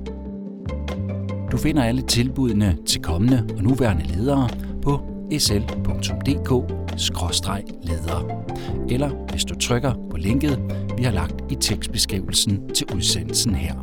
Du 1.53 1.57
finder 1.57 1.85
alle 1.85 2.03
tilbudene 2.03 2.77
til 2.87 3.03
kommende 3.03 3.49
og 3.57 3.63
nuværende 3.63 4.05
ledere 4.07 4.49
på 4.83 5.01
sl.dk-leder. 5.39 6.49
Eller 8.91 9.11
hvis 9.31 9.45
du 9.45 9.55
trykker 9.55 9.93
på 10.11 10.17
linket, 10.17 10.61
vi 10.97 11.03
har 11.03 11.13
lagt 11.13 11.35
i 11.51 11.55
tekstbeskrivelsen 11.55 12.69
til 12.75 12.87
udsendelsen 12.95 13.55
her. 13.55 13.75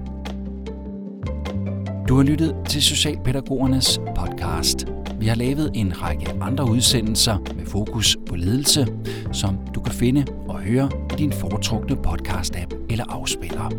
Du 2.07 2.15
har 2.15 2.23
lyttet 2.23 2.55
til 2.69 2.81
Socialpædagogernes 2.81 3.99
podcast. 4.15 4.94
Vi 5.19 5.27
har 5.27 5.35
lavet 5.35 5.71
en 5.73 6.01
række 6.01 6.27
andre 6.41 6.71
udsendelser 6.71 7.37
med 7.55 7.65
fokus 7.65 8.17
på 8.29 8.35
ledelse, 8.35 8.87
som 9.31 9.57
du 9.75 9.81
kan 9.81 9.93
finde 9.93 10.25
og 10.47 10.59
høre 10.59 10.89
i 11.13 11.15
din 11.17 11.31
foretrukne 11.33 11.95
podcast-app 12.07 12.75
eller 12.89 13.05
afspiller. 13.09 13.71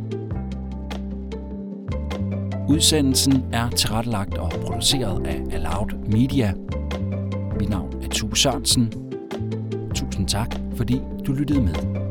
Udsendelsen 2.68 3.44
er 3.53 3.70
tilrettelagt 3.70 4.38
og 4.38 4.51
produceret 4.51 5.27
af 5.27 5.42
Aloud 5.53 6.07
Media. 6.12 6.53
Mit 7.61 7.68
navn 7.68 8.03
er 8.03 8.09
Tue 8.09 8.37
Sørensen. 8.37 8.92
Tusind 9.94 10.29
tak, 10.29 10.57
fordi 10.77 11.01
du 11.27 11.33
lyttede 11.33 11.61
med. 11.62 12.06